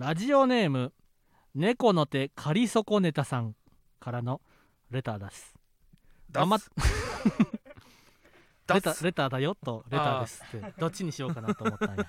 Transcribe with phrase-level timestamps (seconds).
[0.00, 0.94] ラジオネーム
[1.54, 3.54] 猫の手借り損ねたさん
[4.00, 4.40] からの
[4.90, 5.54] レターです。
[6.30, 6.58] ダママ
[8.74, 12.06] レタレターだよとレターですってどっちにしようかなと思ったんや。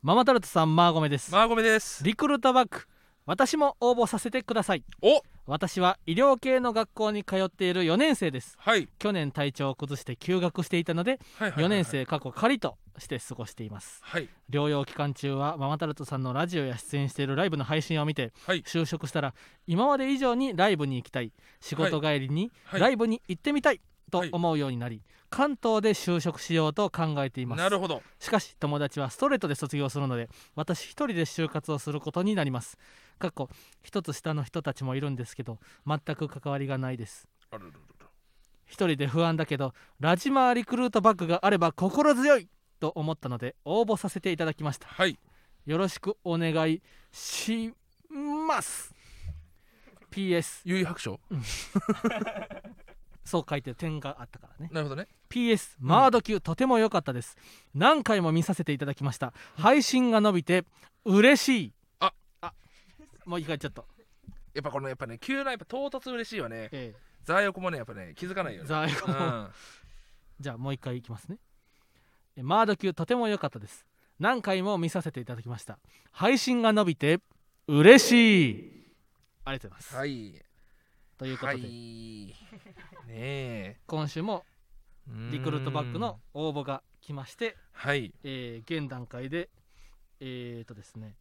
[0.00, 1.32] ママタルトさんマーゴメです。
[1.32, 2.04] マーゴメです。
[2.04, 2.82] リクルートバッグ
[3.28, 4.82] 私も応募させてください。
[5.02, 5.22] お。
[5.44, 8.56] 私は医療系の学校に通っている4年生です。
[8.58, 8.88] はい。
[8.98, 14.00] 去年体調を崩して休学していたのではいはいはい4年生過去仮として過ごしています。
[14.02, 14.30] はい。
[14.48, 18.62] 療養期間中はママタルトさんのラジオや出演しているライブの配信を見てはい。
[18.62, 19.34] 就職したら
[19.66, 21.30] 今まで以上にライブに行きたい。
[21.60, 22.80] 仕事帰りにはい。
[22.80, 24.30] ライブに行ってみたいとはい。
[24.32, 27.58] 思うようになり関東で就職しようと考えています。
[27.58, 28.02] なるほど。
[28.18, 32.78] しかし友達はストレートで卒業するので私一人で就活をすることになります。
[33.18, 33.48] 過去
[33.82, 37.28] 一つ下の人たちもいるんですけど全く関わりがないです。
[37.50, 38.06] あるるるる
[38.66, 42.48] 一人で不安だけどラジマーリクルートバッグがあれば心強い
[42.80, 44.88] と思ったので応募させていただきました。
[44.88, 45.18] はい。
[45.66, 47.72] よろしくお願いし
[48.46, 48.94] ます。
[50.10, 51.20] PS 優位白書？
[53.28, 54.70] そう書いてる点があったからね。
[54.72, 55.06] なるほどね。
[55.28, 57.36] PS マード級、とても良かったです。
[57.74, 59.34] 何回も見させていただきました。
[59.56, 60.64] 配信が伸びて
[61.04, 61.72] 嬉しい。
[62.00, 62.54] ああ。
[63.26, 63.84] もう一回ちょっと。
[64.54, 66.70] やっぱこのやっぱね急なやっぱ唐突嬉しいわね。
[66.72, 68.64] えザーヨコもねやっぱね気づかないよね。
[68.64, 69.48] えザーヨコもうん。
[70.40, 71.38] じゃあもう一回いきますね。
[72.36, 73.84] えマード級とても良かったです。
[74.18, 75.78] 何回も見させていただきました。
[76.12, 77.20] 配信が伸びて
[77.66, 78.78] 嬉しい。
[79.44, 80.47] ありがとうございます、はい
[81.18, 82.34] ということで、はい。
[83.06, 83.80] ねえ。
[83.86, 84.44] 今週も
[85.30, 88.14] リクルートバッグの応募が来まして、はい。
[88.22, 89.50] えー現段階で
[90.20, 91.16] えー、とですね、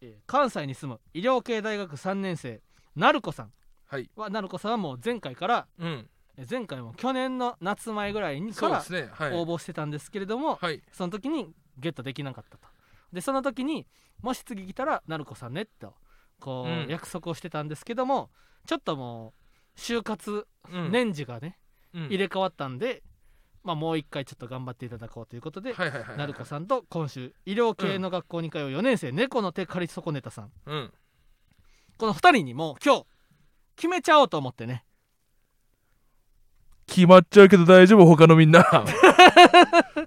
[0.00, 2.62] えー関西に住む医療系大学3年生
[2.94, 3.52] なるこさん。
[3.86, 4.10] はい。
[4.16, 6.08] はなるこさんはもう前回からうん。
[6.36, 10.82] えー前回も去年の夏前ぐらいにから応募してたんですけれども、はい。
[10.92, 12.68] その時にゲットできなかったと。
[13.12, 13.86] でその時に
[14.22, 15.94] もし次来たらなるこさんねと
[16.40, 16.86] こう、うん。
[16.88, 18.30] 約束をしてたんですけども
[18.66, 19.34] ちょっとも
[19.76, 20.90] う就活うん。
[20.90, 21.58] 年次がね、
[21.94, 22.06] うん。
[22.06, 23.02] 入れ替わったんで、
[23.62, 26.18] まあ、もう一回ちょっと頑張っていただこうということで、はいはいはいはい。
[26.18, 30.52] なるこさんと今週医療系の学校に通う4年生、猫の手借り損ねたさん。
[30.66, 30.92] うん。
[31.98, 33.06] この2人にもう今日
[33.76, 34.84] 決めちゃおうと思ってね。
[36.86, 38.06] 決まっちゃうけど大丈夫？
[38.06, 38.62] 他のみんな。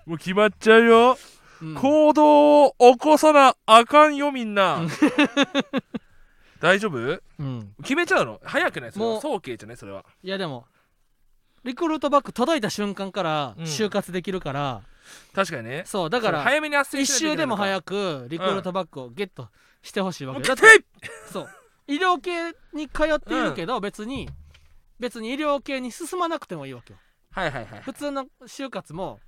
[0.05, 1.17] もう決まっちゃうよ、
[1.61, 1.75] うん。
[1.75, 4.81] 行動を起こさなあかんよみんな
[6.61, 7.21] 大丈夫？
[7.39, 8.41] うん、決めちゃうの？
[8.43, 8.91] 早くない？
[8.91, 9.15] それもう。
[9.15, 9.77] は早計じゃない？
[9.77, 10.05] それは。
[10.23, 10.65] いやでも
[11.63, 13.63] リクルートバッグ届いた瞬間からうん。
[13.65, 14.81] 就活できるから、
[15.33, 15.83] 確かにね。
[15.85, 19.49] そうだから早めに斡旋一周でも早くくリクルートバッグをゲット
[19.81, 20.83] してほしいわけ、もうだって決定
[21.31, 21.49] そう。
[21.87, 24.29] 医療系に通っているけど、別に
[24.99, 26.99] 別に医療系に進まなくてもいいわけよ。
[27.31, 27.81] はいはいはい。
[27.81, 29.19] 普通の就活も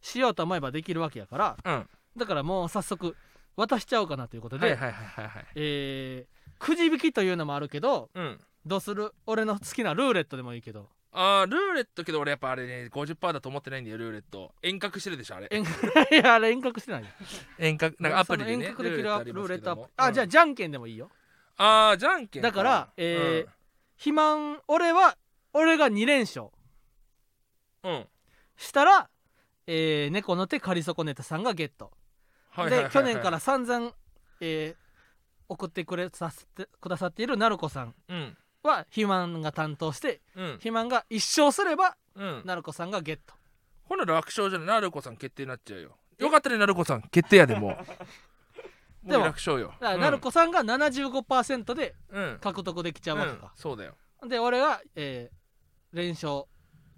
[0.00, 1.56] しようと思えばできるわけやから。
[1.64, 1.88] うん。
[2.16, 3.16] だからもう早速
[3.56, 5.46] 渡しちゃおうかなということで、はいはいはいはいはい。
[5.56, 8.38] えーくじ引きというのもあるけどうん。
[8.64, 9.12] どうする？
[9.26, 10.88] 俺の好きなルーレットでもいいけど。
[11.12, 14.52] あールーレットけど俺やっぱあれね50%だと思ってないんだよルーレット。
[14.62, 15.48] 遠隔してるでしょあれ。
[15.48, 15.64] 遠
[16.12, 17.08] いやあれ遠隔してないよ。
[17.58, 19.88] 遠隔なんかアプリでね遠隔できるルルーレットアプリ。
[19.96, 21.10] ああじゃあじゃんけんでもいいよ。
[21.56, 22.48] あーじゃんけんか。
[22.48, 23.50] だからえー
[23.96, 25.16] 肥満俺は
[25.52, 26.46] 俺が2連勝。
[27.82, 28.06] うん、うん
[28.56, 29.08] したら、
[29.66, 31.92] えー猫の手借り損ねたさんがゲット、
[32.50, 32.92] はいはいはいはい。
[32.92, 33.92] で去年から散々、
[34.40, 34.89] えー
[35.50, 37.94] 送ってくれさせてくださっているなるこさん。
[38.08, 38.36] うん。
[38.62, 40.46] は肥満が担当してうん。
[40.52, 42.42] 肥満が一勝すればうん。
[42.44, 43.34] なるこさんがゲット。
[43.84, 45.96] ほな楽勝じゃないなるこさん決定になっちゃうよ。
[46.18, 47.76] よかったねなるこさん決定やでもう。
[49.02, 49.74] でももう楽勝よ。
[49.80, 52.38] だからなるこさんが75%でうんうん。
[52.38, 53.96] 獲得できちゃうわけか、そうだよ。
[54.26, 55.40] で俺が、えー
[55.92, 56.44] 連勝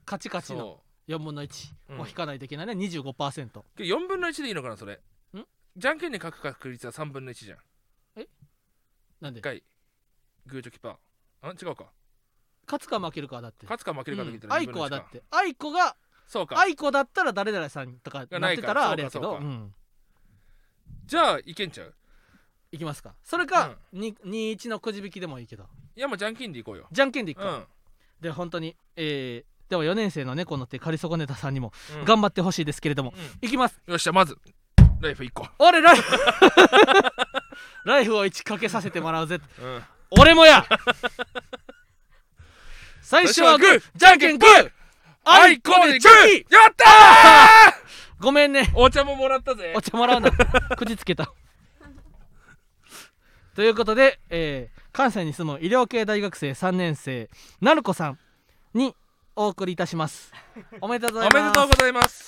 [0.04, 1.12] カチカチのそう。
[1.12, 2.00] 4分の1うん。
[2.00, 4.94] を引かないといけないね、25%けど4分の1でいいのかなそれ。
[4.94, 5.00] ん？
[5.76, 7.58] じゃんけんに書く確率は3分の1じゃん
[9.22, 9.62] なんで？1回
[10.47, 10.97] グーチョキパー
[11.43, 11.87] あ違うか。
[12.66, 13.65] 勝つか負けるかはだって。
[13.65, 15.22] 勝つか負けるかで聞いたらはだって。
[15.31, 15.97] あいこが
[16.27, 16.59] そうか。
[16.59, 19.41] あいこだったら誰々さんとかなってたらあれやけど、
[21.06, 21.94] じゃあいけんちゃう？
[22.72, 23.15] いきますか。
[23.22, 25.64] それか、に21のくじ引きでもいいけど。
[25.94, 26.88] いやもうじゃんけんでいこうよ。
[26.91, 27.64] じゃんけんでいくか、うん。
[28.20, 32.05] で本当にえー、では4年生の猫の手借り損ねたさんにもうん。
[32.05, 33.46] 頑張ってほしいですけれども、うん。
[33.46, 33.81] いきます。
[33.87, 34.37] よっしゃまず
[35.00, 36.17] ライフ1個俺ライフ
[37.84, 39.40] ライフを1かけさせてもらうぜ。
[39.60, 39.82] うん。
[40.20, 40.66] 俺もや。
[43.02, 44.70] 最初はグーじゃんけんグー
[45.25, 48.22] あいこでチョキやったー！
[48.22, 48.70] ごめんね。
[48.75, 49.72] お茶ももらったぜ。
[49.76, 50.31] お茶もらうな。
[50.76, 51.32] 口つけた。
[53.55, 57.31] ということで、えー関西に住む医療系大学生3年生
[57.62, 58.19] なるこさん
[58.75, 58.94] に
[59.34, 60.31] お送りいたします。
[60.82, 61.40] おめでとうございます。
[61.40, 62.26] おめでとうございます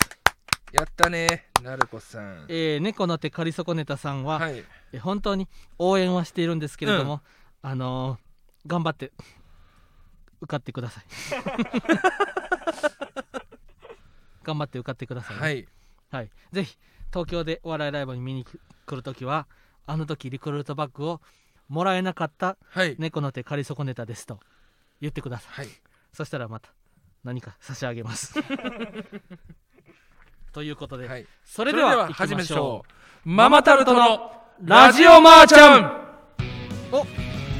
[0.74, 2.46] やったねなるこさん。
[2.48, 4.64] えー猫の手借り損ねたさんは、はい。
[4.92, 5.46] え本当に
[5.78, 7.20] 応援はしているんですけれども、
[7.62, 8.18] あのー
[8.66, 9.12] 頑張って
[10.40, 11.04] 受かってください。
[14.42, 15.68] 頑張って受かってくださいね、はい。
[16.10, 16.76] はい、ぜひ
[17.10, 18.58] 東京でお笑いライブに見に来
[18.96, 19.46] るときは
[19.86, 21.20] あの時リクルートバッグを
[21.68, 22.96] もらえなかったはい。
[22.98, 24.40] 猫の手借り損ねたですと
[25.00, 25.66] 言ってください。
[25.66, 25.80] はい。
[26.12, 26.74] そしたらまた
[27.22, 28.34] 何か差し上げます
[30.54, 31.26] ということで、はい。
[31.44, 32.84] そそれでは始めましょ
[33.24, 33.28] う。
[33.28, 34.18] ママタルトのう
[34.62, 36.00] ラジオマーちゃん
[36.92, 37.04] お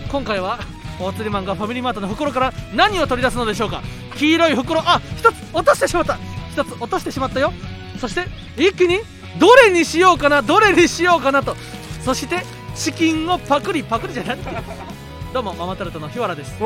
[0.09, 0.61] 今回は
[1.01, 3.83] 大釣りマンがファミリーマートの袋から何を取り出すのでしょうか。
[4.17, 6.19] 黄色い袋あ一つ落としてしまった。
[6.53, 7.53] 一つ落としてしまったよ。
[7.99, 8.27] そして
[8.57, 9.01] 一気に
[9.41, 11.57] どれにしようかなどれにしようかなと。
[12.05, 12.43] そして
[12.77, 14.51] チキンをパクリパクリじゃなくて
[15.35, 16.57] どうもママタルトの日原です。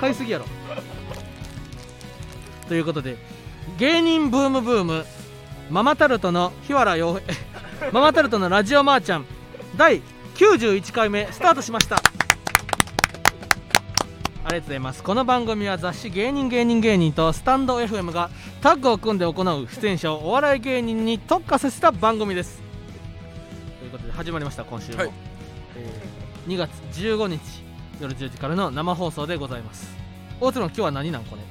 [0.00, 0.46] 買いすぎやろ。
[2.68, 3.18] ということで
[3.78, 5.04] 芸人ブームブーム
[5.70, 7.34] ママタルトの日原洋平
[7.92, 9.24] ママタルトのラジオマーちゃん
[9.76, 10.02] 第
[10.36, 11.96] 91回目スタートしました。
[11.96, 12.00] あ
[14.44, 15.02] りがとうございます。
[15.02, 18.30] この番組は雑誌芸人芸人芸人とスタンド FM が
[18.62, 22.60] タッグを組んで行う出演者をお笑い芸人に特化させた番組です。
[23.78, 25.10] ということで始まりました今週も、はい。
[25.76, 26.10] えー
[26.50, 27.38] 2月15日
[28.00, 29.94] 夜10時からの生放送でございます。
[30.40, 31.42] 大津の今日は何なんこれ？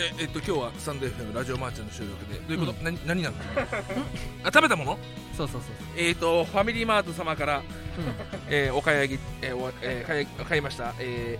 [0.00, 2.38] ええっと今日はスタンド FM ラジオマーちゃんの収録で。
[2.38, 3.36] どういうこと、う何何なの？
[4.44, 4.98] あ食べたもの？
[5.36, 7.62] そうそうそうえっ、とファミリーマート様から、
[7.96, 8.14] そう、うん。
[8.48, 10.94] えーお買い上げ、えーおえー買い買いました。
[10.98, 11.38] え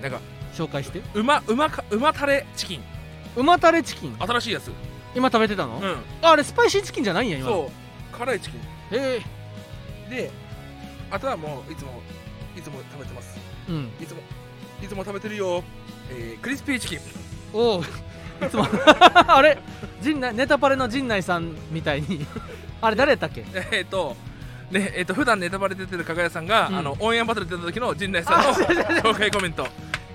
[0.00, 0.20] ーなんか
[0.54, 1.02] 紹介して。
[1.14, 2.82] うまうまかうまタレチキン。
[3.36, 4.16] うまタレチキン？
[4.18, 4.70] 新しいやつ。
[5.16, 5.96] 今食べてたの、うん。
[6.22, 7.52] ああれスパイシーチキンじゃないんや今の。
[7.52, 7.70] そ
[8.14, 8.18] う。
[8.18, 8.60] 辛いチキン。
[8.92, 9.20] え。
[10.08, 10.30] で
[11.10, 12.00] あとはもういつも
[12.56, 13.36] いつも食べてます。
[13.68, 13.90] えうん。
[14.00, 14.20] いつも
[14.82, 15.64] いつも食べてるよ、
[16.10, 16.98] えークリスピーチキン
[17.52, 17.84] おおい
[18.50, 18.66] つも。
[19.26, 19.58] あれ？
[20.00, 22.26] 陣内ネタパレの陣内さんみたいに。
[22.80, 23.44] あれ誰やったっけ？
[23.72, 24.16] えっ、と
[24.70, 26.76] ねえっ、と普段ネタバレ出てる加賀谷さんが、うん。
[26.78, 29.66] あのオンエアバトル出た時の陣内さんの紹介コメント。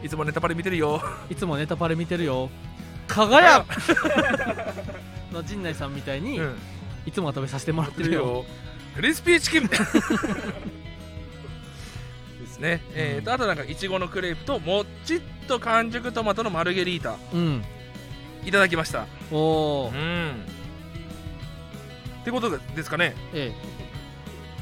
[0.03, 1.01] いつもネタバレ見てるよ。
[1.29, 2.49] いつもネタパレ見てるよ。
[3.07, 3.65] かがや。
[5.31, 6.55] の陣内さんみたいに、うん。
[7.05, 8.45] いつも食べさせてもらってるるよよ。
[8.95, 9.69] クリスピーチキン
[12.63, 12.81] ね。
[12.95, 17.17] えー、とあとなんかいちごのクレープともっちっと完熟トマトのマルゲリータ。
[17.33, 17.63] うん。
[18.45, 19.05] いただきました。
[19.31, 20.31] おお、うん。
[22.21, 23.15] ってことですかね。
[23.33, 23.83] ええ。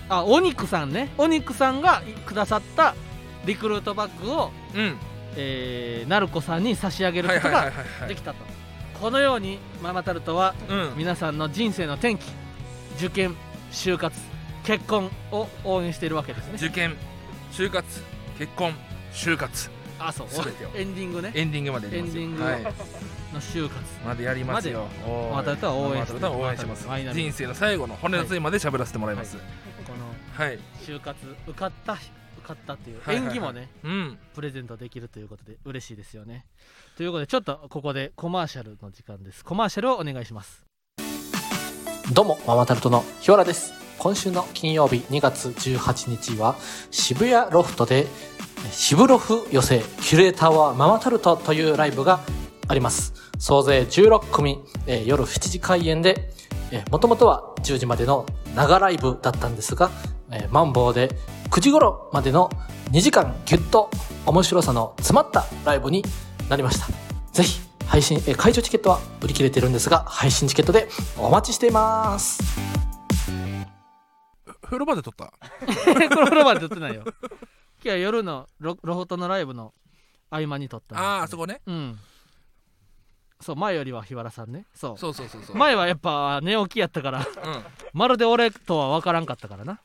[0.10, 1.10] あお肉さんね。
[1.18, 2.96] お肉さんがくださった
[3.46, 4.98] リクルートバッグを、うん。
[5.38, 8.10] えー、ナルコさんに差し上げることはいはいはいがはい。
[8.10, 8.38] できたと。
[9.00, 10.94] このようにママタルトはうん。
[10.98, 12.26] 皆さんの人生の転機
[12.98, 13.36] 受験
[13.72, 14.20] 就活
[14.64, 16.54] 結婚を応援しているわけですね。
[16.58, 16.96] 受験
[17.52, 17.84] 就活
[18.38, 18.74] 結婚
[19.14, 19.70] 就活。
[20.00, 20.28] あそう。
[20.30, 20.70] 全てを。
[20.76, 21.32] エンディングね。
[21.36, 22.64] エンディングまでエンディングはい。
[22.64, 22.72] の
[23.40, 24.88] 就活までやりますよ。
[25.06, 25.30] おー。
[25.32, 26.88] ママタルトは応援してママタルトは応援します。
[27.14, 29.36] 人生の最後の骨の髄まで喋らせてもらいます。
[29.38, 29.42] こ
[29.94, 30.60] のはい。
[30.86, 31.16] 就活
[31.48, 32.02] 受かった受
[32.48, 34.18] かったっていう演技もねうん。
[34.34, 36.46] プレゼントできるということで嬉しいですよね。
[36.98, 39.44] ということでちょっとここでコマーシャルの時間です。
[39.44, 40.64] コマーシャルをお願いします。
[42.14, 46.56] どうもママタルトの日原です今週の金曜日2月18日は
[46.90, 48.08] 渋谷ロフトで
[48.72, 52.22] 渋ロフ寄せキュレーターはママタルトというライブが
[52.68, 53.14] あります。
[53.38, 56.34] 総勢16組、えー夜7時開演で
[56.90, 58.26] もともとは10時までの
[58.56, 59.92] 長ライブだったんですが、
[60.32, 61.12] えーマンボウで
[61.52, 62.50] 9時頃までの
[62.94, 63.92] 2時間ぎゅっと
[64.26, 66.04] 面白さの詰まったライブに
[66.50, 66.88] なりました。
[67.34, 70.90] ぜひ配信、えー会場チケットは売り切れてるんですが配信チケットで
[71.20, 72.91] お待ちしています。
[74.72, 75.26] 風呂場で撮った。
[75.26, 75.36] こ
[76.00, 77.04] れ風呂場で撮ってないよ。
[77.04, 77.14] 今
[77.84, 79.74] 日は夜のロロフトのライブの
[80.30, 80.98] 合間に撮った。
[80.98, 81.60] ああそこね。
[81.66, 82.00] うん。
[83.42, 84.66] そう前よりは日原さんね。
[84.74, 84.98] そう。
[84.98, 85.58] そうそうそうそう。
[85.58, 87.20] 前はやっぱ寝起きやったから。
[87.20, 87.26] う
[87.92, 89.82] まるで俺とは分からんかったからな。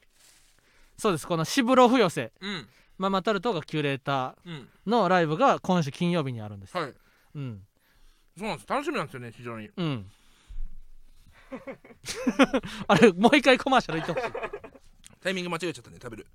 [0.96, 1.26] そうです。
[1.26, 2.22] この渋ロフ寄せ。
[2.26, 2.68] んうん。
[2.96, 4.52] ママタルトがキュレータうん。
[4.54, 6.94] ーのライブが今週金曜日にあるんです、はい。
[7.34, 7.66] うん。
[8.38, 8.68] そうなんです。
[8.68, 9.68] 楽しみなんですよね非常に。
[9.76, 10.10] うん。
[12.86, 14.65] あれもう一回コマーシャル言ってほしい
[15.26, 16.26] タイミング間違えちゃったね食べる。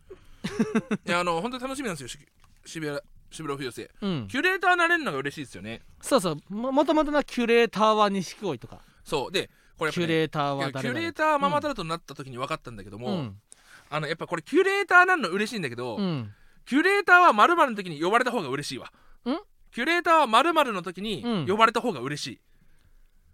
[1.08, 2.20] いやあの本当に楽しみなんですよし
[2.66, 3.00] 渋谷
[3.32, 3.90] 渋谷冬寄せ。
[4.02, 4.28] うん。
[4.28, 5.82] キュレーターなれるのが嬉しいですよね。
[6.02, 6.38] そうそう。
[6.54, 8.82] ももともとのキュレーターは錦鯉とか。
[9.06, 9.32] そう。
[9.32, 13.42] でこれねキュレーターは誰々ュレーターママタルトになった時に分かったんだけども、うん。
[13.90, 16.34] あのやっぱこれキュレーターなの嬉しいんだけど、うん。
[16.66, 18.92] キュレーターは〇〇の時に呼ばれた方が嬉しいわ。
[19.26, 19.40] ん？
[19.72, 21.48] キュレーターは〇〇の時にうん。
[21.48, 22.42] 呼ばれた方が嬉しい、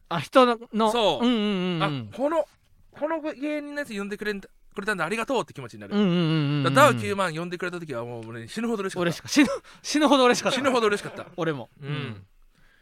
[0.09, 0.91] あ人のの。
[0.91, 1.25] そう。
[1.25, 2.09] うんうんうんうん。
[2.13, 2.47] あこの
[2.91, 4.41] この芸人のやつ呼んでくれん
[4.77, 6.19] くれたんでありがとうって気持ちになる、うんうんうんう
[6.63, 9.29] んうんダウ9万呼んでくれた時はもう俺死ぬほど嬉しかった。
[9.29, 9.49] 死ぬ
[9.81, 10.57] 死ぬほど嬉しかった。
[10.57, 11.25] 死ぬほど嬉しかった。
[11.35, 11.69] 俺も。
[11.81, 12.25] うん、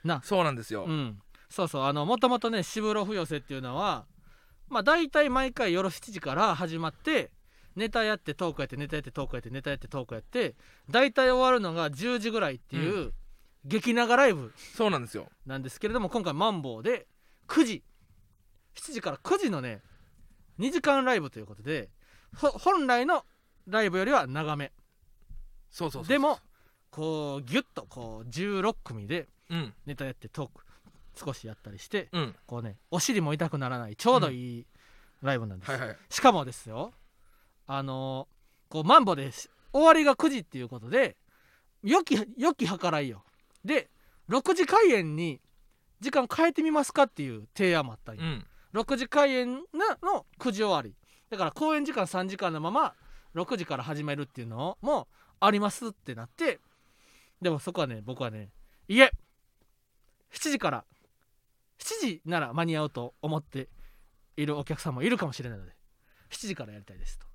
[0.04, 0.22] な。
[0.24, 1.20] そうなんですよ、うん。
[1.50, 1.84] そうそう。
[1.84, 4.06] あのもともとね渋ロフ寄せっていうのは
[4.68, 7.32] まあ大体毎回夜7時から始まって
[7.75, 10.56] ネタやってトークやってネタやってトークやってネタやってトークやって
[10.90, 13.14] 大体終わるのが10時ぐらいっていう、
[13.66, 15.30] 激長ライブそうなんですよ。
[15.46, 17.08] なんですけれども今回マンボウで
[17.48, 17.84] 9時。
[18.75, 19.82] 7時から9時のね
[20.59, 21.89] 2時間ライブということで
[22.35, 23.25] ほ本来の
[23.67, 24.71] ライブよりは長め。
[25.69, 26.39] そうそうそうでも
[26.91, 29.74] こうギュッとこう16組でうん。
[29.85, 30.63] ネタやってトーク
[31.15, 32.35] 少しやったりしてうん。
[32.45, 34.65] こうねお尻も痛くならないちょうどいい
[35.21, 35.97] ライブなんです、はいはい。
[36.09, 36.93] しかもですよ
[37.67, 38.35] あのー
[38.74, 41.17] こうマンボでし終わりが9時っていうことで
[41.83, 43.24] 良き良き計らいよ。
[43.63, 43.89] で
[44.29, 45.39] 6時開演に
[46.00, 48.45] 時間変えてみますかっていう提案もあったんよ、うん
[48.75, 50.96] 6時開演なの9時終わり。
[51.29, 52.94] だから公演時間3時間のまま
[53.34, 55.08] 6時から始めるっていうのも
[55.39, 56.60] ありますってなって
[57.41, 58.50] でもそこはね僕はね
[58.88, 59.12] いえ
[60.34, 60.86] 7時から
[61.79, 63.70] 7時なら間に合うと思って
[64.38, 65.72] いるお客さんもいるかもしれないので
[66.29, 67.25] 7時からやりたいですと。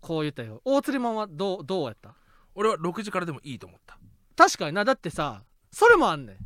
[0.00, 0.62] こう言ったよ。
[0.64, 2.14] 大釣りマンはどうどうやった？
[2.54, 3.98] 俺は6時からでもいいと思った。
[4.36, 4.84] 確かにな。
[4.84, 6.36] だってさそれもあんねん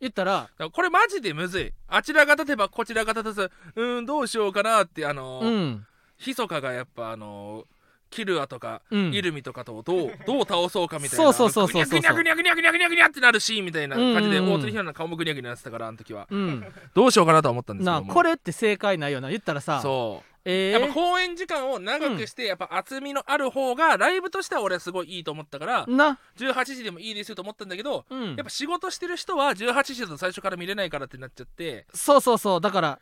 [0.00, 1.72] 言ったらこれマジでむずい。
[1.88, 5.86] あちらが立てばこちらが立たずうーんどうしようかなってあのうーん。
[6.16, 7.64] ひそかがやっぱあのー
[8.10, 9.12] キルアとか、うん。
[9.12, 12.00] イルミとかとどうどう倒そうかみたいなそうそうそうそうそう。
[12.00, 14.44] ぐにゃぐにゃぐにゃぐにゃぐにゃぐにゃってなるシーンみたいな感じで、うん。
[14.46, 16.26] うんうん大鶴ひなの顔もぐにゃぐにゃなってたからあの時は。
[16.30, 16.64] うん。
[16.94, 18.06] どうしようかなとは思ったんですけども。
[18.06, 20.80] なあこれって正解ないよな言ったらさそうえー。
[20.80, 26.18] やっぱ公演時間を長くして、やっぱ厚みのある方がライブとしては俺はすごいいいと思ったから、な。
[26.38, 28.28] 18時でもいいですよと思ったんだけど、うん。
[28.28, 31.86] やっぱ仕事してる人は18時だと最初から見れないからってなっちゃって。
[31.92, 32.60] そうそうそう。
[32.62, 32.98] だから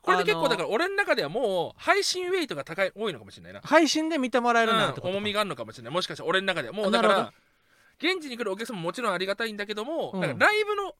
[0.00, 5.92] これで結構だから俺の中ではもう配信ウェイトが高い多いのかもしれないな、配信で見てもらえるなってうん重みがあるのかもしれない。
[5.92, 6.74] もしかしたら俺の中では。
[6.74, 7.32] もうだから
[7.98, 10.20] 現地に来るお客さんももちろんありがたいんだけども、うん。
[10.20, 10.94] なんかライブの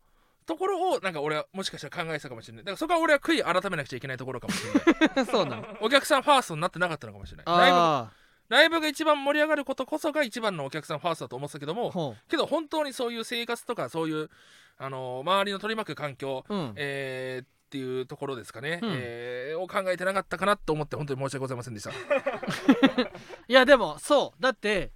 [0.49, 2.64] ところをなんか俺はもしかしたら考えてたかもしれない。
[2.64, 4.73] だからそこは俺は悔い改めなくちゃいけないところかもしれ
[5.14, 5.26] ない。
[5.31, 5.64] そうなの。
[5.83, 7.47] お客さんファーストになってなかったのかもしれない。
[7.47, 8.11] ライブあ
[8.49, 14.31] ライブが一番盛り上がることこそが一番のお客さんファーストだと思ってたけどもけど本当にそういう生活とかそういう
[14.78, 16.73] あの周りの取り巻く環境、ううん。
[16.76, 18.90] えーっていうところですかね、うん。
[18.95, 21.90] えーを考えてなかったかなと思って本当に申し訳ございませんでした。
[23.47, 24.43] いやでもそう。
[24.43, 24.93] だって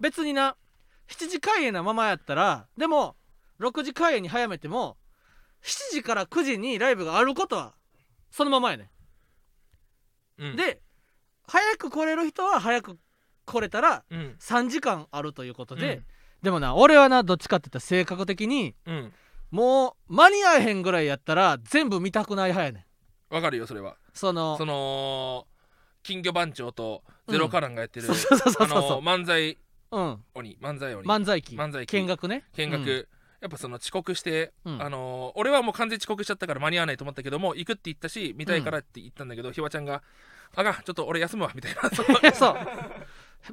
[0.00, 0.56] 別にな
[1.08, 3.16] 7時開演なままやったらでも
[3.60, 4.96] 6時開演に早めても
[5.62, 7.74] 7時から9時にライブがあることは
[8.30, 8.90] そのままやね
[10.38, 10.52] うん。
[10.52, 10.80] んで
[11.46, 12.98] 早く来れる人は早く
[13.46, 14.36] 来れたらうん。
[14.40, 16.04] 3時間あるということで、うん。
[16.42, 19.12] でもな俺はなどっちかって言ったら性格的にうん。
[19.50, 22.86] もう間に合えへんぐらいやったら全部見たくない派やね
[23.30, 23.34] ん。
[23.34, 23.96] わかるよそれは。
[24.12, 25.46] そのその
[26.02, 29.58] 金魚番長とゼロカランがやってる、漫才
[29.90, 30.24] うん。
[30.34, 31.06] 鬼漫才鬼。
[31.06, 32.44] 漫才期漫才期見学ね。
[32.56, 33.08] 見学、
[33.44, 34.82] やっぱその遅刻して、うん。
[34.82, 40.02] あのー俺はもう完全に遅刻しちゃったから間に合わないと思ったけども行くって言ったし見たいからって言ったんだけど、ひわちゃんが
[40.56, 41.82] 「あがちょっと俺休むわ」みたいな。
[41.82, 41.86] う
[42.26, 42.56] んそ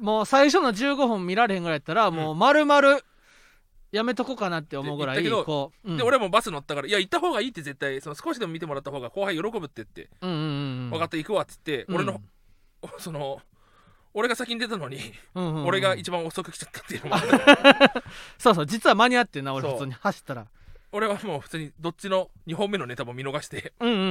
[0.00, 3.00] もう最初の15分見られへんぐらいやったらもう丸々
[3.90, 10.40] やめとこうかなって思うぐらいこう、うん、で俺もバス乗ったから「いや行った方がいいって絶対その少しでも見てもらった方が後輩喜ぶって」ってうんうんう
[10.86, 12.24] ん「分かった行くわ」っつって、俺のうん。
[12.98, 13.40] その
[14.14, 14.98] 俺が先に出たのに、
[15.34, 15.66] うんうんうん。
[15.66, 17.16] 俺が一番遅く来ちゃったっていうのも
[18.38, 19.92] そうそう実は間に合ってんな俺そう普通に。
[19.92, 20.46] 走ったら。
[20.94, 24.08] 俺はもう普通にどっちの2本目のネタも見逃して、うんうんうんう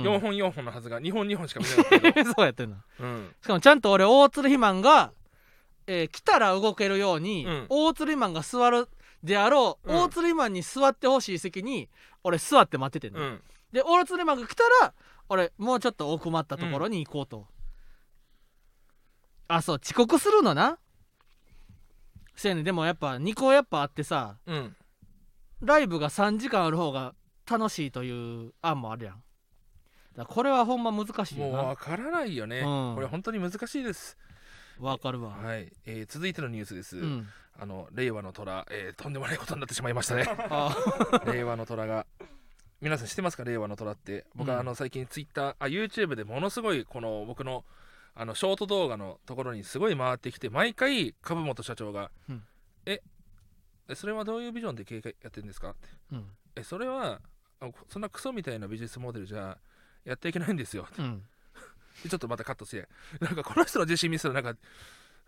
[0.00, 0.02] ん。
[0.02, 2.76] 4本4本のはずが2本2本しか見なかったけど、 そうやってんな。
[3.00, 5.12] うん、しかもちゃんと俺大鶴肥満が、
[5.86, 7.66] えー来たら動けるように、うん。
[7.70, 8.88] 大鶴肥満が座る
[9.22, 9.96] であろう、うん。
[9.96, 11.88] 大鶴肥満に座ってほしい席に
[12.22, 14.92] 俺座って待っててんの、うん、で大鶴肥満が来たら
[15.30, 17.46] 俺もうちょっと奥まったところに行こうと、
[19.48, 20.78] あそう遅刻するのな。
[22.36, 24.76] せやねんでもやっぱ2個やっぱあってさうん、
[25.60, 27.14] ライブが3時間ある方が
[27.50, 29.14] 楽しいという案もあるやん。
[30.16, 31.62] だからこれはほんま難しいよな。
[31.62, 32.94] もう分からないよね、うん。
[32.94, 34.16] これ本当に難しいです。
[34.78, 37.26] わかるわ、はい、えー続いてのニュースです、うん。
[37.58, 40.24] あの令和の虎、えーとんでもないことになってしまいましたね。
[40.50, 40.76] あ
[41.26, 42.06] 令和の虎が。
[42.80, 43.42] 皆さん知ってますか？
[43.42, 44.26] 令和の虎って。
[44.36, 44.60] 僕はうん。
[44.60, 47.64] あの最近ツイッターあ YouTube でものすごいこの僕の
[48.20, 52.42] あのショート動画のところにすごい回ってきて毎回株本社長が「うん。
[52.84, 53.00] え
[53.88, 55.88] えそれはどういうビジョンで経営やってるんですか?」って。
[56.12, 57.20] うん「えそれは
[57.60, 59.56] あそんなクソみたいなビジネスモデルじゃ
[60.04, 61.22] やっていけないんですよ」うん。
[62.02, 62.88] でちょっとまたカットして
[63.20, 64.60] なんかこの人の自信見せたらなんか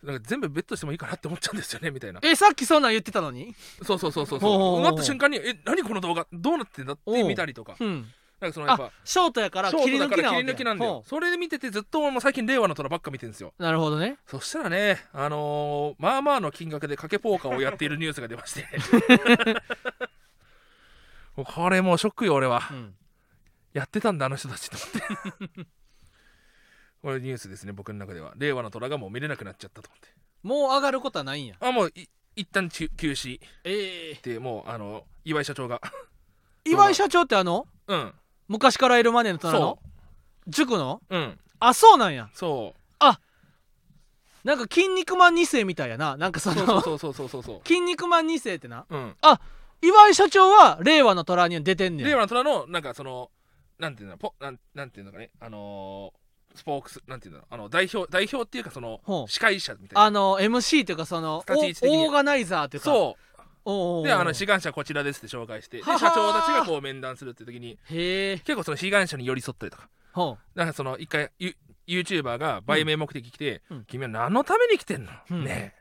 [0.03, 2.21] なんか全部ベットしてもいいかなって思っちゃうんですよねみたいな。
[2.25, 3.55] えさっきそんなん言ってたのに？
[3.85, 4.81] そうそうそうそうそう。
[4.81, 6.27] うなった瞬間に「え何この動画？
[6.33, 7.77] どうなってんだ?」って見たりとか。
[7.79, 10.93] うんなんかそのやっぱあショートやからショ切り抜ートだからきなわけ切り抜きなんだよ。
[10.95, 13.53] ほそれで見ててずっともう最近令和の虎ばっか見てるんですよ。
[13.59, 14.17] うなるほどね。
[14.27, 18.67] そしたらねあのーまあまあの金額で賭けポーカーをやっているニュースが出まして。
[21.37, 22.63] もうこれもうショックよ俺は。
[22.71, 22.95] うん。
[23.73, 24.87] やってたんだあの人たちと思
[25.47, 25.67] って。
[27.03, 28.33] これニュースですね僕の中では。
[28.37, 30.09] 令和の虎がもう見れなくなっちゃったと思って。
[30.43, 31.57] もう上がることはないんや。
[31.61, 33.41] あもうい一旦休休止。
[33.65, 34.13] ええ。
[34.13, 35.81] ってもうあの岩井社長が。
[36.65, 37.67] 岩井社長ってあの？
[37.87, 38.15] うん
[38.51, 39.59] 昔からいるマネーの虎の？
[39.61, 39.79] そ
[40.49, 41.01] 塾の？
[41.09, 41.39] ううん。
[41.61, 42.29] あそうなんや。
[42.35, 42.75] そ
[44.45, 46.17] なんか「筋肉マン2世」みたいやな。
[46.17, 48.87] なんかそうのそうそうそうそうそうそ「筋肉マン2世」ってな。
[48.89, 49.17] ううん
[49.83, 53.31] 岩井社長は令和の虎には出てんねん令和の虎のなんかその
[53.79, 55.31] なんていうのポなんなんていうのかね。
[55.41, 56.21] あのー
[56.53, 57.45] スポークスなんていうの？
[57.49, 59.31] あの代表代表っていうかそのほう。
[59.31, 60.03] 司会者みたいな。
[60.03, 61.99] あの MC っていうかその立ち位置的に。
[61.99, 62.91] オオーガナイザーっていうか。
[62.91, 63.30] そう
[63.65, 65.79] であの志願者こちらですって紹介して。
[65.79, 69.89] で社長たちがこう面談するって時にへえ結構その志願者に寄り添ったりとか。
[70.13, 71.55] ほなんかその一回ユ
[71.87, 73.85] YouTuber が売名目的来て、うん。
[73.85, 75.45] 君は何のために来てんの、うん。
[75.45, 75.75] ね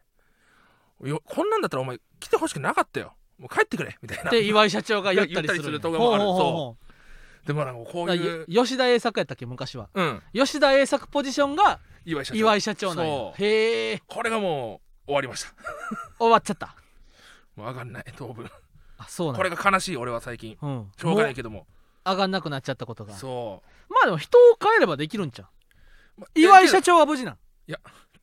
[1.04, 1.10] え。
[1.10, 3.14] よこんなんだったらお前来てほしくなかったよ。
[3.38, 4.30] もう帰ってくれみたいな。
[4.30, 6.24] うで岩井社長が言ったりする動画もある。
[6.24, 9.90] ほうでもなんかこういうよ吉田栄作やったっけ昔は。
[9.94, 10.22] うん。
[10.34, 12.22] 吉田栄作ポジションが岩
[12.56, 12.94] 井社長。
[12.96, 13.08] なん
[13.38, 15.54] へえこれがもう終わりました。
[16.20, 16.76] 終わっちゃった
[17.60, 18.50] もう上がんない当分。
[18.98, 20.58] あそうなんこれが悲しい俺は最近。
[20.62, 20.92] うん。
[20.98, 21.68] しょうがないもけども。
[22.06, 23.14] う上がんなくなっちゃったことが。
[23.14, 25.48] そまあでも人を変えればできるんちゃう？
[26.20, 27.38] う、ま岩井社長長は無事なん？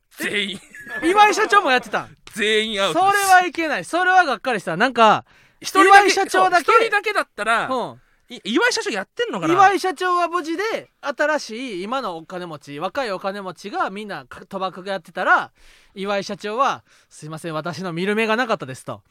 [0.09, 0.59] 全員。
[1.07, 2.17] 岩井社長もやってたん？
[2.33, 3.31] 全員アそれウトです。
[3.31, 3.85] はいけない。
[3.85, 4.75] それはがっかりした。
[4.75, 5.25] なんか
[5.61, 8.01] 一人だけ岩井社長だけそう一人だけだったら、うん。
[8.29, 9.53] い岩井社長やってんのかな？
[9.53, 15.51] 岩井社長は無事で新しい今のお金持ち若いお金持ちがみんなか賭博がやってたら
[15.95, 19.01] 岩井社長は「すいません私の見る目がなかったです」と。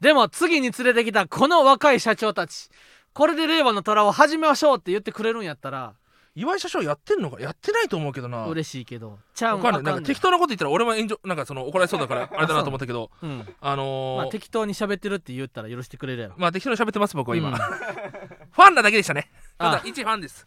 [0.00, 2.68] でも次に連れてきたこの若い社長たち
[3.12, 5.94] これで令和の虎を始めましょうって言ってくれるんやったら
[6.36, 7.40] 岩井社長やってんのか？
[7.40, 8.46] やってないと思うけどな。
[8.46, 9.20] 嬉しいけど。
[9.36, 9.82] ちゃうかんない。
[9.84, 13.12] なんあか適当なこと言ったら俺も炎上なんかその怒られそうだから あれだなと思ったけど。
[13.22, 13.46] うん。
[13.60, 16.34] あのーまあ、適当に喋ってるって言ったら許してくれるやろ。
[16.36, 17.54] まあ適当に喋ってます僕は今、うん。
[18.50, 19.30] ファンなだけでしたね。
[19.58, 19.82] ただあ。
[19.84, 20.44] 一ファンです。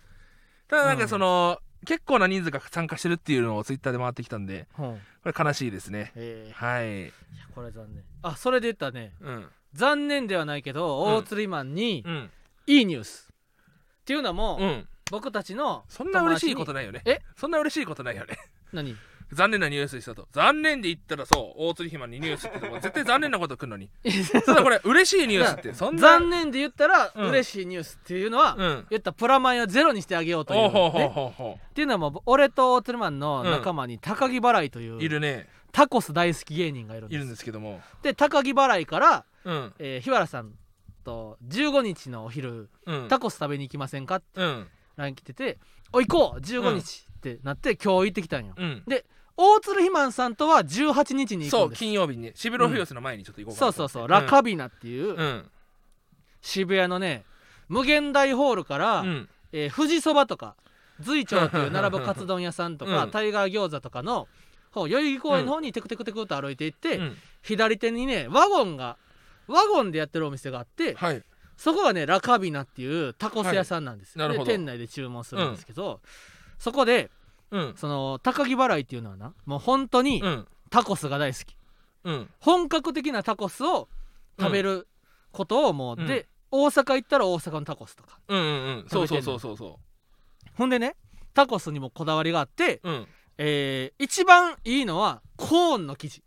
[0.67, 5.01] ただなんかその、結構な人数が参加してるっていうのをツイッターで回ってきたんでうん。
[5.23, 6.11] これ悲しいですね。
[6.15, 6.83] えはい。
[6.83, 7.11] ー、
[7.53, 8.03] これ残念。
[8.23, 9.45] あそれで言ったらねうん。
[9.73, 11.13] 残念ではないけどうん。
[11.15, 12.29] 大釣りマンにうん。
[12.65, 13.29] いいニュース。
[13.31, 14.87] っていうのも、うん。
[15.11, 17.01] 僕たちのそんな嬉しいことないないよね。
[17.05, 17.21] え？
[17.35, 18.37] そんな嬉しいことないよね。
[18.73, 18.95] 何？
[19.31, 20.27] 残念なニュースでしたと。
[20.31, 23.89] 残念で言ったらそう大釣り肥満にニュースって 絶対残念なこと来るのに。
[24.45, 26.01] ただこれ嬉しいニュースってそんな。
[26.01, 27.29] 残念で言ったらうん。
[27.29, 28.87] 嬉しいニュースっていうのは、うん。
[28.89, 35.47] 言ったらプラマイをゼロにしてあげようという、ほうほうほうねほうほっていうのはもう俺と大鶴マンの仲間に高木払いというう、いるね。
[35.71, 37.15] タコス大好き芸人がいるんです。
[37.15, 37.81] いるんですけども。
[38.01, 39.73] で高木払いから、うん。
[39.79, 40.53] えー日原さん
[41.03, 43.07] と15日のお昼うん。
[43.09, 44.67] タコス食べに行きませんかってうん。
[44.97, 45.59] LINE 来てて
[45.93, 48.55] 「お行こう15日」ってなって今日行ってきたんよ。
[48.57, 48.83] うん
[49.37, 51.79] 大鶴ひまんさんとは18日に行くんです。
[51.79, 52.23] 金曜日に。
[52.23, 53.93] ねシビロフィオスの前にちょっと行こうかそうなと思って。
[53.93, 55.45] そうそう、ラカビナっていう、うん。
[56.41, 57.23] 渋谷のね
[57.69, 59.29] 無限大ホールから、うん。
[59.53, 60.55] えー富士そばとか
[60.99, 63.11] 随町っていう並ぶカツ丼屋さんとか、うん。
[63.11, 64.27] タイガー餃子とかの
[64.71, 67.17] 方代々木公園の方にテクテクテクと歩いていって、うん。
[67.43, 68.97] 左手にねワゴンが
[69.47, 71.23] ワゴンでやってるお店があってはい。
[71.57, 74.29] そこがねラカビナっていうタコス屋さんなんですよ、はい。
[74.29, 74.51] なるほど。
[74.51, 76.01] で店内で注文するんですけど、
[76.57, 77.11] そこで
[77.51, 77.73] うん。
[77.75, 80.47] その高木払いっていうのはなもう本当にうん。
[80.69, 81.55] タコスが大好き。
[82.03, 82.29] うん。
[82.39, 83.87] 本格的なタコスを
[84.39, 84.87] 食べる
[85.31, 86.07] ことをもう、うん。
[86.07, 88.19] で大阪行ったら大阪のタコスとか。
[88.27, 88.85] うんうんうん。
[88.89, 89.79] そうそうそうそうそ
[90.55, 90.95] ほんでね
[91.33, 93.07] タコスにもこだわりがあって、ううん。
[93.37, 96.23] えー一番いいのはコーンの生地。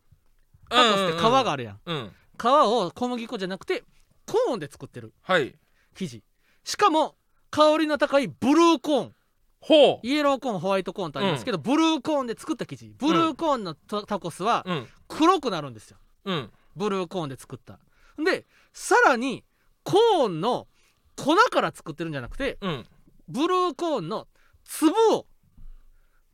[0.69, 2.13] タコスって皮があるやん,、うん。
[2.39, 3.83] 皮を小麦粉じゃなくて
[4.27, 5.55] コーンで作ってるはい。
[5.95, 6.23] 生地。
[6.65, 7.17] しかも
[7.51, 9.15] 香りの高いブルーコーン
[9.61, 10.07] ほう。
[10.07, 12.95] イエローコーンホワイトコーンってありますけど、ブルーコーンで作った生地。
[12.99, 14.89] ブルーコーンのタタコスはうん。
[15.09, 15.99] 黒くなるんですよ。
[16.25, 16.51] うん。
[16.77, 17.79] ブルーコーンで作った。
[18.23, 19.45] でさらに
[19.83, 20.67] コーンの
[21.17, 22.87] 粉から作ってるんじゃなくてうん。
[23.29, 24.29] ブルーコーンの
[24.65, 25.27] 粒を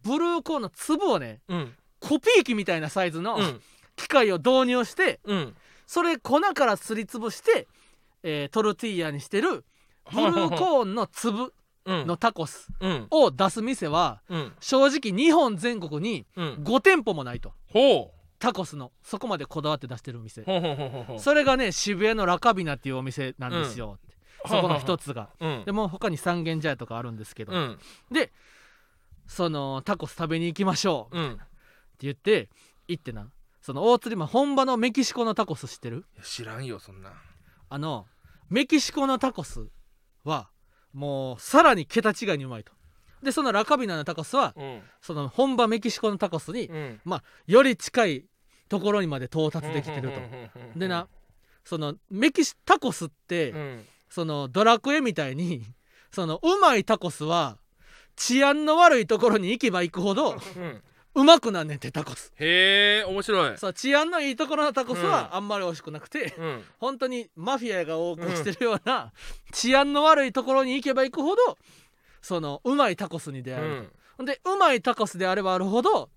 [0.03, 1.75] ブルーコーンの粒をねうん。
[2.01, 3.61] コピー機みたいなサイズのうん。
[3.97, 5.57] 機械を導入してうん。
[5.87, 7.67] それ粉からすりつぶして、
[8.23, 9.65] えートルティーヤにしてる
[10.13, 11.43] ブルーコーンの粒。
[11.43, 11.53] うん
[11.87, 13.07] のタコスうん。
[13.11, 14.53] を出す店はうん。
[14.61, 16.55] 正直日本全国にうん。
[16.65, 17.53] 5店舗もないと。
[18.39, 20.45] タコスのそこまでこだわって出してる店。
[21.19, 24.17] それがね渋谷のラカビナっていうお店なんですよ、って
[24.49, 25.31] そこの一つが。
[25.41, 25.63] うん。
[25.65, 27.79] でも他に三軒茶屋とかあるんですけど、うん。
[28.11, 28.33] で
[29.27, 31.17] そのタコス食べに行きましょう。
[31.17, 31.39] ってうん
[31.99, 32.51] 言って
[32.89, 33.27] 行ってな
[33.63, 36.05] その大釣り本場のメキシコのタコス知ってる？
[36.23, 37.13] 知らんよそんな
[37.71, 38.07] あの
[38.51, 39.67] メキシコのタコス
[40.25, 40.51] は
[40.97, 42.73] もうさらに桁違いにうまいと。
[43.23, 44.81] でそのラカビナのタコスはうん。
[45.01, 47.01] その本場メキシコのタコスにうん。
[47.47, 48.25] より近い
[48.69, 50.79] ところにまで到達できてると。
[50.79, 51.07] でな
[51.65, 53.85] そのメキシタコスって、うん。
[54.09, 55.65] そのドラクエみたいに
[56.13, 57.59] そのうまいタコスは
[58.15, 60.37] 治安の悪いところに行けば行くほど
[61.17, 62.33] うんうまくなんねんてタコス。
[62.37, 63.59] へえ面白い。
[63.59, 65.11] そう治安のいいところのタコスうん。
[65.11, 66.65] はあんまり美味しくなくて、うん。
[66.79, 69.13] 本当にマフィアが多くしてるような、
[69.53, 71.59] 治安の悪いところに行けば行くほど
[72.21, 74.27] そのうまいタコスに出う会える、んほん。
[74.27, 76.11] でうまいタコスであればあるほど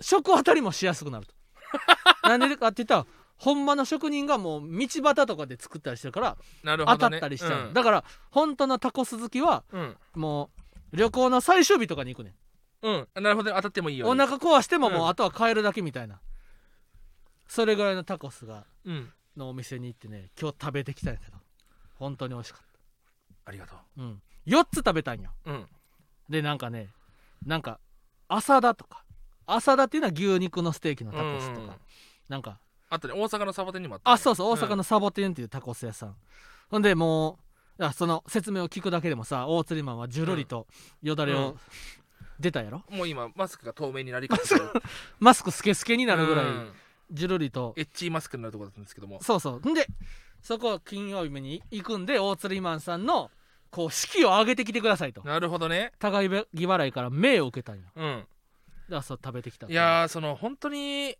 [0.00, 1.34] 食当たりもしやすくなると。
[2.28, 3.06] なんでかって言ったら
[3.36, 7.74] ほんまの職人がもう道端とかで作ったりしてるから当たったりしちゃう、うん。
[7.74, 9.96] だから本当のタコス好きはうん。
[10.14, 10.50] も
[10.92, 12.34] う旅行の最終日とかに行くねん
[12.84, 13.08] うん。
[13.22, 13.56] なるほどね。
[13.56, 15.08] 当たってもいいよお腹壊してももううん。
[15.08, 16.20] あとは帰るだけみたいな、
[17.48, 19.12] それぐらいのタコスがうん。
[19.36, 21.38] のお店に行ってね今日食べてきたんやけど。
[21.96, 22.66] 本当に美味しかっ
[23.46, 25.30] ありがとた、うん、4つ食べたんよ。
[25.46, 25.66] ううん。
[26.28, 26.90] でなんかね
[27.44, 27.80] なんか
[28.28, 29.04] 朝田とか。
[29.46, 31.74] 朝田っていうのは牛肉のステーキのタコスとか、うんうん
[32.28, 33.14] なんかあとね。
[33.14, 34.14] 大阪のサボテンにもあったね。
[34.14, 34.52] あそうそう。
[34.52, 36.16] 大阪のサボテンっていうタコス屋さん、
[36.70, 37.38] ほんでも
[37.78, 40.66] うあその説明を聞くだけでもさ大釣りマンはジュロリと
[41.02, 41.56] よだれをうん
[42.38, 44.62] 出たやろ、もう今マスクが透明になりかけてる。
[45.20, 46.72] マスクスケスケになるぐらい、うん。
[47.10, 49.22] ジュロリとエッチーマスクになるところだったんですけども。
[49.22, 49.68] そうそう。
[49.68, 49.86] んで
[50.42, 53.30] そこ金曜日に行くんで大釣りマンさんの
[53.70, 55.22] こう式を上げてきてくださいと。
[55.22, 55.92] なるほどね。
[55.98, 57.84] 互いぎ払いから命を受けたんよ。
[57.94, 58.18] うん。
[58.20, 58.26] だか
[58.96, 61.16] らそう食べてきたいやーその本当に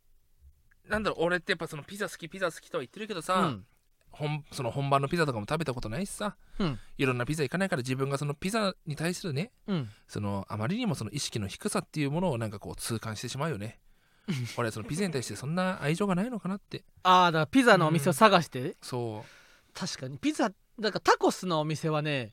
[0.89, 3.67] なんだろう俺ってやっぱそのピザ好きピザ好きとは言ってるけどさ、うん
[4.15, 6.37] 本その本場のピザとかも食べたことないしさ。
[6.59, 6.79] うん。
[6.99, 9.91] いろんなピザ行かないから自分がそのピザに対するねうん。
[10.09, 13.79] そのあまりにもその意識の低さっていうものをなんかこう痛感してしまうよね。
[14.57, 16.85] 俺はそのピザに対してそんな愛情がないのかなって。
[17.03, 19.25] ああだからピザのお店を探して、そ
[19.75, 22.33] 確かにピザだからタコスのお店はね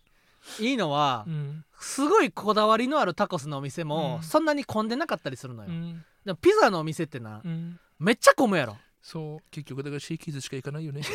[0.60, 1.66] いいのは、ううん。
[1.80, 4.24] すごいこだわりのあるタコスのお店も、うん。
[4.24, 6.04] そんなに混んでなかったりするのよ、うん。
[6.26, 7.80] でもピザのお店ってな、うん。
[8.00, 11.02] めっちゃ混むやろそう結局だからシーキーズしか行かないよね、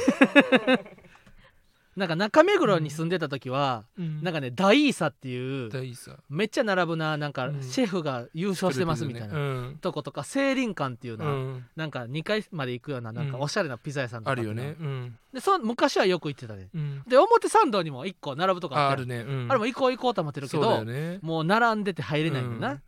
[1.97, 4.23] なんか中目黒に住んでた時は、うん。
[4.23, 7.63] なんかねダイーサっていう大さめっちゃ並ぶななんかうん。
[7.63, 9.79] シェフが優勝してますみたいな、うん。
[9.81, 11.67] とことか聖林館っていうな、うん。
[11.75, 13.43] なんか2階まで行くようななんかうん。
[13.43, 14.77] おしゃれなピザ屋さんとかあるよね。
[14.79, 15.19] うん。
[15.33, 16.69] でそ昔はよく行ってたね。
[16.75, 17.03] うん。
[17.09, 21.19] で表参道にも1個並ぶとかあるね、うん、あれも行こう行こうと思ってるけど、よね。
[21.23, 22.83] もう並んでて入れないんだな、うん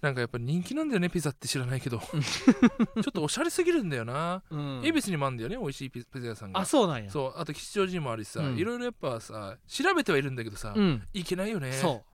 [0.00, 1.98] なんかやっぱ人気なんだよねピザって知らないけど。
[2.04, 4.42] ちょっとおしゃれすぎるんだよな。
[4.50, 4.82] うん。
[4.84, 6.60] 恵比寿にもあるんだよね美味しいピピザ屋さんが。
[6.60, 7.10] あそうなんや。
[7.10, 8.56] そうあと吉祥寺にもあるしさ、うん。
[8.56, 11.02] いろいろやっぱさ調べてはいるんだけどさ、うん。
[11.14, 11.72] いけないよね。
[11.72, 12.04] そ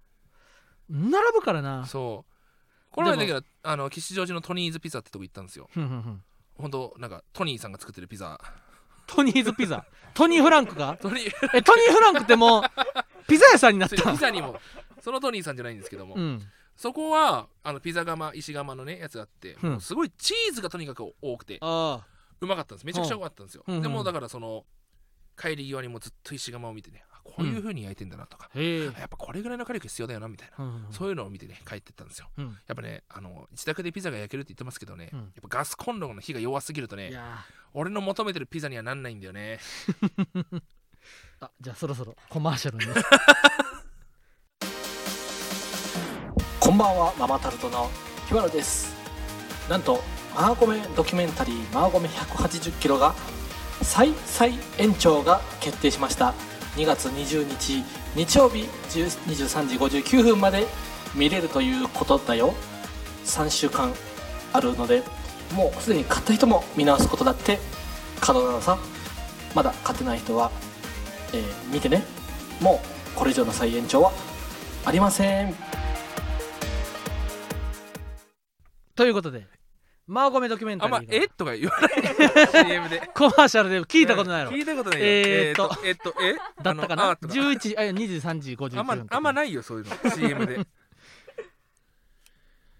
[0.88, 0.96] う。
[0.96, 1.86] 並ぶからな。
[1.86, 2.32] そう。
[2.92, 5.68] この間だでけどあの吉祥寺のトニーズピザってとこ行ったんですよ。
[5.72, 6.22] ふんふんふん。
[6.54, 8.38] ほんとなんかトニーさんが作ってるピザ。
[9.06, 9.84] トニーズピザ。
[10.14, 11.30] トニーフランクかトニー。
[11.54, 12.62] えトニーフランクってもう
[13.26, 14.60] ピザ屋さんになっピたザにも。
[15.00, 16.42] そのトニーさんじゃないんですけども、うん
[16.76, 19.80] そこはあのピザ窯石窯のねやつがあって、うん。
[19.80, 22.86] すごいチーズがとにかく多くてうまかったんです。
[22.86, 23.76] めちゃくちゃうまかったんですよ、うん。
[23.76, 24.64] うんでもだからその
[25.36, 28.84] 帰り際にもずっと石窯を見てねあこういう風に焼いてんだなとか、へえ。
[28.84, 32.28] やっぱこれぐらいの火力必要だよなみたいな、うんそういうのを見てね帰ってったんですよ。
[32.36, 32.44] うん。
[32.44, 35.18] やっぱねあの自宅でピザが焼けるって言ってますけどね、うん。
[35.20, 37.12] やっぱガスコンロの火が弱すぎるとね
[37.74, 39.58] 俺の求めてるピザにはなんないんだよね。
[40.34, 40.62] ー
[41.40, 42.84] あじゃあそろそろコマーシャルに。
[42.86, 43.00] こ
[46.82, 47.88] ばんはママタルトの
[48.26, 48.92] 日原です。
[49.70, 50.02] なんと
[50.34, 53.14] マーゴメドキュメンタリーマーゴメ180キロが
[53.82, 56.34] 再再延長が決定しました。
[56.74, 57.84] 2月20日
[58.16, 58.64] 日曜日
[58.96, 60.66] 23時59分まで
[61.14, 62.52] 見れるということだよ。
[63.26, 63.94] 3週間
[64.52, 65.04] あるので
[65.54, 67.60] もうすでに買った人も見直すことだって
[68.20, 68.76] 可能なのさ
[69.54, 70.50] まだ買ってない人は、
[71.32, 72.02] えー見てね。
[72.60, 72.82] も
[73.14, 74.12] うこれ以上の再延長は
[74.84, 75.71] ありません。
[78.94, 79.46] ということで
[80.06, 81.18] マーゴメドキュメンタあんリーが。
[81.18, 81.28] まえ？
[81.28, 83.08] とか言わない CM で。
[83.14, 84.50] コマーシャルで聞いたことないの。
[84.50, 85.06] 聞いたことないよ。
[85.06, 86.34] えーっとえーっとえ？
[86.62, 87.02] だったかな？
[87.04, 87.34] あのあとか。
[87.34, 90.10] 11あ23時59分あんまあんまないよそういうの。
[90.10, 90.60] CM で。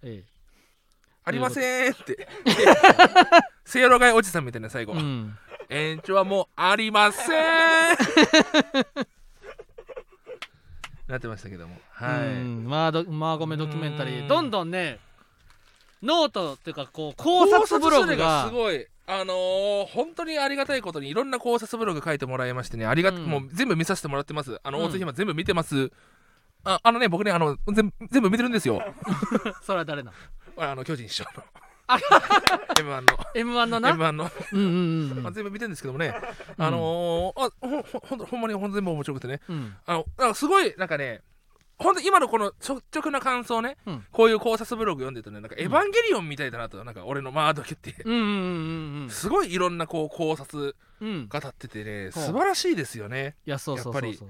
[0.03, 0.25] え
[1.25, 2.27] ありませんって。
[3.65, 5.39] せいろがいおじさんみたいな最後、えうん。
[5.71, 7.33] 延長はもうありません
[11.07, 11.81] なってましたけども。
[11.93, 12.65] はい、うん。
[12.69, 14.29] マードマーゴメドキュメンタリうんー。
[14.29, 14.99] どんどんね
[16.03, 24.59] ノートっていうかこう考察ブログがすごいあのー本当にありがたいことにいろんな考察ブログ書いてもらいましてねありが、うんもう全部見させてもらってます。
[24.63, 24.85] あのうん。
[24.87, 25.91] 大津ひま全部見てます、
[26.65, 28.83] ああのね僕ねあの全部全部見てるんですよ。
[29.63, 30.13] それは誰な
[30.57, 30.63] の？
[30.63, 31.43] あの巨人師匠の。
[31.89, 31.97] あ
[32.77, 33.07] M1 の。
[33.35, 36.15] M1 のな？M1 の、うんうんうんまあ、全部見てるんですけどもね、
[36.57, 39.41] あのーあほんほんほんまにほん全部面白くてね。
[39.49, 39.75] うん。
[39.87, 41.23] あのすごいなんかね
[41.83, 44.05] ほんと今のこの率直な感想ね、うん。
[44.13, 45.41] こういう考察ブログ読んでるとね。
[45.41, 47.95] なんかエヴァンゲリオンみたいだなとなんか俺のマードケって。
[48.05, 53.37] うんうんうんすごいいろんなこう考察うんうんが立っててねほう素晴らしいですよね。
[53.47, 54.29] いやそうそうそうそう。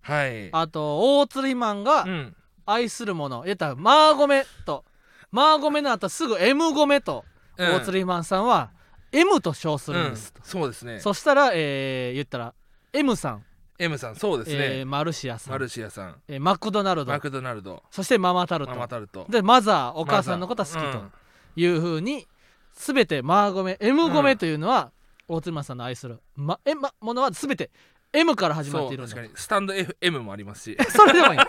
[0.00, 0.48] はい。
[0.52, 2.36] あと大釣りマンがうん。
[2.66, 4.84] 愛するもの言ったらマーゴメと
[5.30, 7.24] マーゴメの後すぐ M ゴメと
[7.58, 7.68] うん。
[7.68, 8.70] 大釣りマンさんは
[9.12, 10.44] M と称するんですと、うん。
[10.46, 10.98] そうですね。
[10.98, 12.54] そしたら、えー言ったら
[12.92, 13.44] M さん、
[13.78, 15.52] M さんそうですえーねマルシアさん。
[15.52, 16.16] マルシアさん。
[16.28, 17.12] えーマクドナルド。
[17.12, 17.82] マクドナルド。
[17.90, 18.72] そしてママタルト。
[18.72, 19.26] ママタルト。
[19.28, 21.12] でマザーお母さんのことは好きとうん。
[21.56, 22.26] いうふうに
[22.74, 24.92] 全てマーゴメ M ゴメというのは、
[25.28, 27.70] 大鶴マンさんの愛する、まえま、ものは全て
[28.12, 29.36] M から始まそっていうるんだ確かに。
[29.36, 30.76] スタンド FM もありますし。
[30.90, 31.40] それでもいい。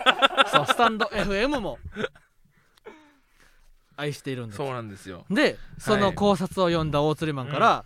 [0.50, 1.78] そうスタンド FM も
[3.96, 4.56] 愛しているんです。
[4.56, 5.24] そうなんですよ。
[5.30, 7.84] でその考察を読んだ大釣りマンから、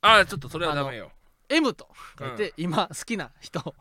[0.00, 1.10] ああちょっとそれはダメよ
[1.52, 1.88] M と
[2.18, 3.74] 書いて、今好きな人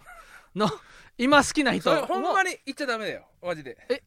[0.55, 0.69] の
[1.17, 3.27] 今好きな人それほんまにに言っちゃダメだよ。
[3.41, 3.77] マジで。
[3.89, 4.01] え？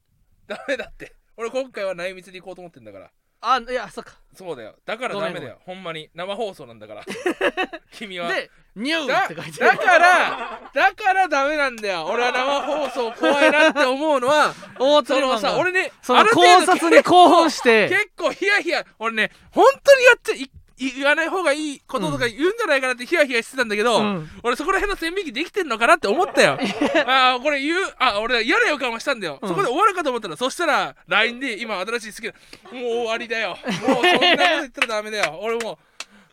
[0.46, 1.14] ダメだって。
[1.36, 3.10] 俺今回は内密に行こうと思ってんだから。
[3.46, 4.14] あいやそっか。
[4.34, 4.74] そうだよ。
[4.86, 5.58] だからダメだよ。
[5.64, 6.08] ほんまに。
[6.14, 7.04] 生放送なんだから。
[7.92, 8.32] 君は。
[8.32, 12.06] でニューだって書いてだからだからダメなんだよ。
[12.06, 17.88] 俺は生放送怖いなって思うのは大釣そのさ俺ねその考察に興奮して。
[17.88, 18.84] 結構ヒヤヒヤ。
[18.98, 24.28] 俺ね本当にやってい言わない方がいいこととか言うんじゃないかなってヒヤヒヤしてたんだけど、うん。
[24.42, 26.58] 俺そこら辺の線引きできてんのかなって思ったよ。
[27.06, 29.48] ああこれ言うあ俺嫌な予感はしたんだよ、うん。
[29.48, 33.50] そこで終わるかと思ったらそしたら LINE で今新しい好きなもう終わりだよ。
[33.50, 35.38] もうそんなこと言ったらダメだよ。
[35.40, 35.78] 俺もう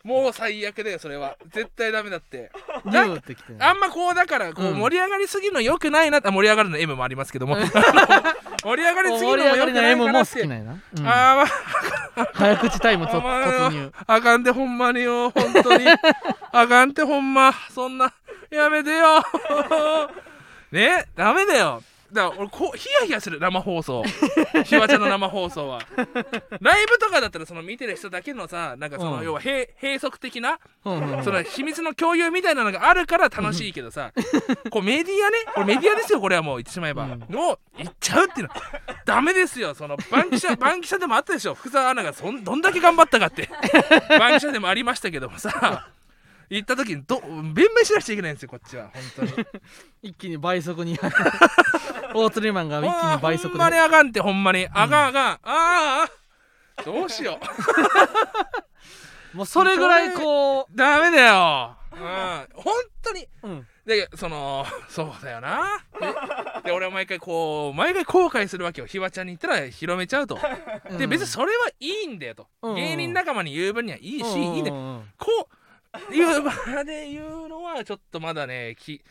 [0.02, 1.36] もう最悪だよそれは。
[1.52, 2.50] 絶対ダメだって。
[2.84, 4.78] ニューってきてあんまこうだからこううん。
[4.78, 7.56] 盛り上がりすぎるのよくないなってあ盛り上がるの M もありますけども。
[7.56, 7.66] あの
[8.64, 11.06] 盛り上がりすぎるのよくない M もかなって好きなんやな、うん。
[11.06, 12.28] あーまあ。
[12.34, 13.92] 早口タイム突入。
[14.06, 15.30] あかんでほんまによ。
[15.30, 15.86] 本当に。
[16.52, 17.52] あかんってほんま。
[17.70, 18.12] そんな。
[18.50, 19.24] やめてよ。
[20.72, 21.06] ね？
[21.14, 24.04] ダメだよだから俺こうヒヤヒヤする生放送。
[24.64, 25.80] ひわちゃんの生放送は。
[26.60, 29.24] ライブとかだったらその見てる人だけのさなんかその、うん。
[29.24, 30.90] 要は閉閉塞的なそ
[31.30, 34.12] の秘密の共有みたいなのがあるから楽しいけどさ
[34.70, 37.24] こうメディアねこれメディアですよこれはもう言ってしまえば、うん。
[37.34, 38.52] もう言っちゃうっていうの。
[38.52, 38.60] は
[39.06, 41.54] ダメですよそのバンキシャ バンキシャでもあったでしょ。
[41.54, 43.48] 福沢アナがそんどんだけ頑張ったかって。
[44.18, 45.88] バンキシャでもありましたけどもさ。
[46.50, 47.18] 行った時にど
[47.54, 48.90] 弁明しなくちゃいけないんですよこっちは。
[49.16, 49.46] 本当に。
[50.02, 50.98] 一気に倍速に
[52.14, 56.06] 大釣りマンが一気に倍速ほんまにであかんってほんまにあかんあかん、ああ
[56.76, 57.38] あどうしよ
[59.32, 59.36] う。
[59.36, 61.76] もうそれぐらいこダメだよ。
[61.92, 62.00] うん。
[62.54, 63.26] 本当に。
[63.42, 65.84] う、うん、でそのそうだよな。
[66.64, 68.86] で俺は毎回こう毎回後悔するわけよ。
[68.86, 70.38] ひわちゃんに言ったら広めちゃうと。
[70.98, 72.74] で別にそれはいいんだよと、うん。
[72.74, 74.70] 芸人仲間に言う分にはいいし、いいね。
[74.70, 75.48] ねこ
[76.10, 79.02] ういう場で言うのはちょっとまだねき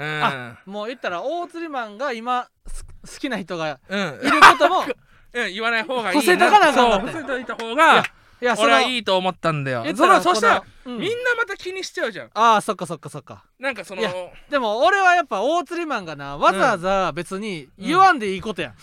[0.00, 0.24] うん。
[0.24, 3.98] あもう言ったら大釣りマンが今す好きな人がうん。
[3.98, 4.84] いることも
[5.32, 8.02] うん言わない方がいいせとかなそう伏せといた方が
[8.42, 9.84] いやそ俺はのいいと思ったんだよ。
[9.94, 10.98] そたらそしたら、うん。
[10.98, 12.30] みんなまた気にしちゃうじゃん。
[12.32, 13.44] ああそっかそっかそっか。
[13.58, 14.02] なんかその
[14.48, 18.74] でも俺はやっぱ大釣りマンがなわざわざ別に言わんでいいことやん、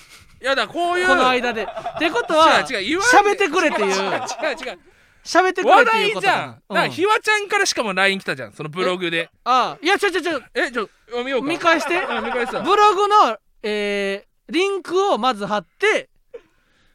[0.46, 1.64] やだこういうこの間で。
[1.64, 3.88] ってことは違う違う言わんってくれっていう。
[3.88, 4.14] 違う違
[4.54, 4.80] う違う
[5.28, 6.88] 喋ってくれ話っていうこと題じゃん、だなん。
[6.88, 9.30] かひわちゃんからしかも LINE 来たじゃんそのブログで。
[9.44, 9.86] ああ。
[9.86, 10.90] いやちょちょちょえちょ
[11.24, 11.48] 見ようか。
[11.48, 11.98] 見返して。
[11.98, 16.10] あ 見返したブログのえー、リンクをまず貼って。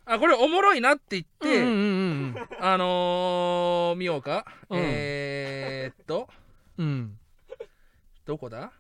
[0.05, 4.81] あこれおもろいなって言って、うんうんうんあのー、見ようか、うん。
[4.83, 6.29] えー、っと。
[6.79, 6.87] うん。
[6.87, 7.18] うん
[8.25, 8.71] どこだ？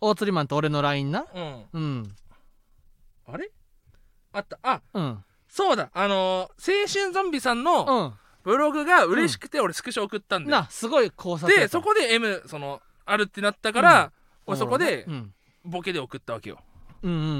[0.00, 1.26] 大釣りマンと俺の LINE な。
[1.34, 1.64] うん。
[1.72, 2.16] うん。
[3.26, 3.50] あれ？
[4.32, 4.58] あった。
[4.62, 5.24] あうん
[5.54, 5.88] そうだ。
[5.94, 8.12] あのー、青春ゾンビさんのう
[8.42, 14.12] ブログが嬉しくて俺スクショ送ったんんだよ、なすごい考察でそこで M そのあるってなったから、
[14.46, 15.32] 俺そこでうん。
[15.64, 16.58] ボケで送ったわけよ、
[17.04, 17.30] うんうんうんう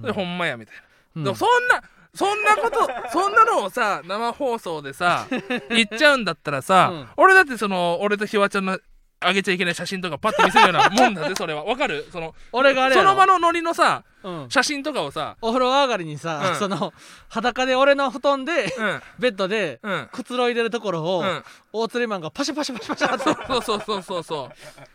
[0.00, 0.02] ん。
[0.02, 0.82] でほんまやみたいな。
[1.14, 1.24] うん。
[1.24, 1.80] でもそんな
[2.12, 5.28] そんなことそんなのをさ生放送でさ
[5.70, 7.08] 言っちゃうんだったらさ、うん。
[7.18, 8.80] 俺だってその俺とひわちゃんの
[9.22, 11.64] あげちゃいけない写真とかパッて見せるようなもんだぜそれは。
[11.64, 12.06] わかる？
[12.12, 14.46] その俺があれその場のノリのさうん。
[14.50, 16.56] 写真とかをさお風呂上がりにさ、うん。
[16.56, 16.92] その
[17.28, 19.02] 裸で俺の布団でうん。
[19.18, 20.08] ベッドでうん。
[20.12, 21.44] くつろいでるところを、うん。
[21.72, 23.46] 大釣りマンがパシャパシャパシャパシャって。
[23.46, 24.50] そうそうそうそうそ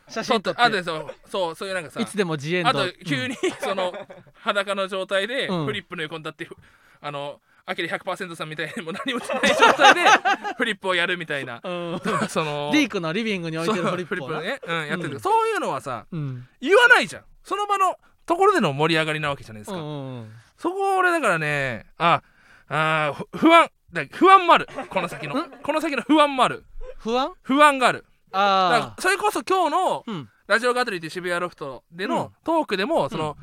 [0.08, 0.12] う。
[0.12, 0.62] 写真撮って。
[0.62, 3.94] あとそうそうそういうなんかさいつでも自演あ度と急にその
[4.42, 5.66] 裸の状態でうん。
[5.66, 6.56] フリップの横に立ってふ
[7.02, 10.02] あのアキラ100%さんみたいにもう何もしてない状態で
[10.58, 11.62] フリップをやるみたいな。
[11.64, 12.00] うん、うん、
[12.30, 15.14] そのリークのリビングに置いてるフリップをなね、うん、やってる。
[15.14, 16.48] うんそういうのはさうん。
[16.62, 17.24] 言わないじゃん。
[17.44, 20.34] その場のところでの盛り上がりなわけじゃないですか、うんうんうん。
[20.58, 22.22] そこ俺だからねあ
[22.70, 23.70] あふ不安。
[23.94, 24.68] だ不安もある。
[24.90, 25.36] この先の。
[25.36, 25.50] ん？
[25.50, 26.66] この先の不安もある。
[27.00, 27.34] 不安？
[27.44, 28.06] 不安がある。
[28.32, 30.04] あらそれこそ今日の
[30.48, 33.38] ラジオガトリーって渋谷ロフトでのトークでも、その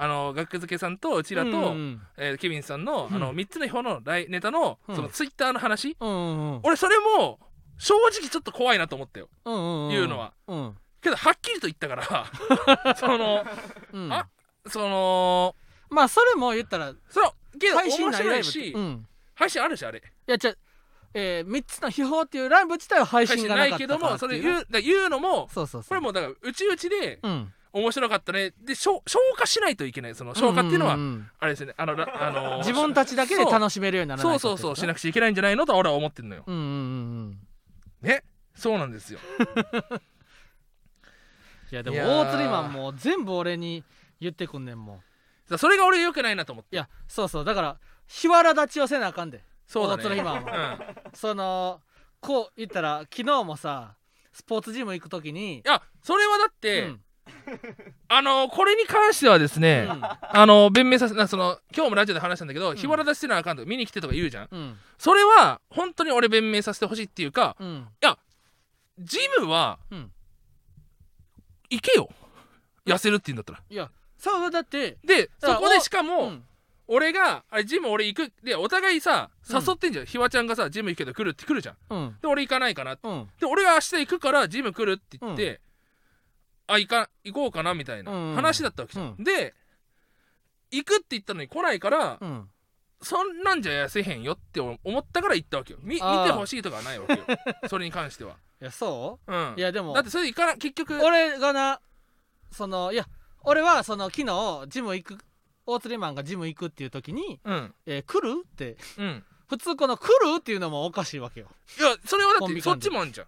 [0.00, 2.00] あの学付けさんとうちらと、うんうん。
[2.16, 3.16] えーケビンさんの,、うん。
[3.16, 4.96] あの3つの表のライネタの,、うん。
[4.96, 5.96] そのツイッターの話。
[5.98, 6.60] うんうんうん。
[6.62, 7.40] 俺それも
[7.78, 9.28] 正直ちょっと怖いなと思ったよ。
[9.44, 9.90] うんうんうん。
[9.90, 10.32] 言うのは。
[10.46, 10.76] うん。
[11.02, 13.44] けどはっきりと言ったから その
[13.92, 14.12] うん。
[14.12, 14.28] あ
[14.68, 15.56] その
[15.90, 19.06] まあそれも言ったらそのけど配信面ないし、うん。
[19.34, 19.98] 配信あるしあれ。
[19.98, 20.54] いやじゃ
[21.14, 24.42] えー、3つの秘宝っていうライブ自体は配配信信がなかっないけどたからっていう。
[24.52, 25.88] もそれ言う言うのもそうそうそう。
[25.88, 28.52] これもうだからうちうちでうん面白かったね。
[28.60, 30.14] で消消化しないといけない。
[30.14, 31.30] その消化っていうのは、んんん。
[31.38, 31.74] あれですね。
[31.76, 34.76] あのらあのー 自分たちだけで楽しめるようにならないそうそうそう。
[34.76, 35.66] しなくくちゃいけないんじゃないの？
[35.66, 36.44] と俺は思ってるのよ。
[36.46, 36.76] うんうんうんう
[37.30, 37.38] ん。
[38.02, 38.24] ね。
[38.54, 39.20] そうなんですよ。
[41.70, 43.84] いやでも大釣りマンも全部俺に
[44.20, 44.96] 言ってくんねんもん。
[44.96, 45.04] だか
[45.50, 46.74] らそれが俺良くないなと思って。
[46.74, 47.44] いやそうそう。
[47.44, 49.44] だから日原立ちをせなあかんで。
[49.66, 50.02] そうだね。
[50.02, 50.78] 大鶴マンは。
[51.14, 51.82] その
[52.20, 53.94] こう言ったら昨日もさ
[54.32, 57.00] スポーツジム行く時にいやそれはだって、うん
[58.08, 60.02] あのこれに関してはですね、うん。
[60.02, 62.76] あの弁明させなその今日もラジオで話したんだけど、ん。
[62.76, 64.48] 日原出してなあかんとか見に来てとか言うじゃん。
[64.50, 64.78] うん。
[64.98, 67.88] それは本当に俺弁明させてほしいっていうかうん。
[68.98, 70.10] ジムはうん。
[71.70, 72.10] 行けよ。
[72.86, 73.62] 痩せるって言うんだったら。
[73.68, 74.98] いやそうだって。
[75.04, 76.44] でそこでしかも、うん。
[76.90, 78.32] 俺があれジム俺行く。
[78.42, 79.56] でお互いさうん。
[79.56, 81.76] 誘ってんじゃん、ひわちゃんがさジム行くけど来るって来るじゃん。
[81.90, 82.16] うん。
[82.20, 83.28] で俺行かないかなうん。
[83.38, 85.60] で俺が明日行くからジム来るって言って、
[86.68, 89.54] あ行か行こうかなみたいなうん話だったわけじゃん、うで
[90.70, 92.48] 行くって言ったのに来ないから、うん。
[93.00, 95.78] そんなんじゃ痩せへんよって思ったから行ったわけよ。
[95.82, 97.20] み見てほしいとかはないわけよ。
[97.70, 99.32] それに関しては、いやそう？
[99.34, 99.54] ん。
[99.54, 99.94] うい、やでも。
[99.94, 100.98] だってそれで行かな結局。
[101.02, 101.80] 俺がな
[102.50, 103.06] そのいや
[103.44, 105.18] 俺はその昨日ジム行く
[105.64, 108.76] 大釣りマンがジム行くっていう時にうん「えー来る?」って。
[108.98, 109.24] うん。
[109.48, 111.46] 普通この「来る?」っていうのもおかしいわけよ。
[111.78, 113.26] いやそれはだってそっちもあんじゃん。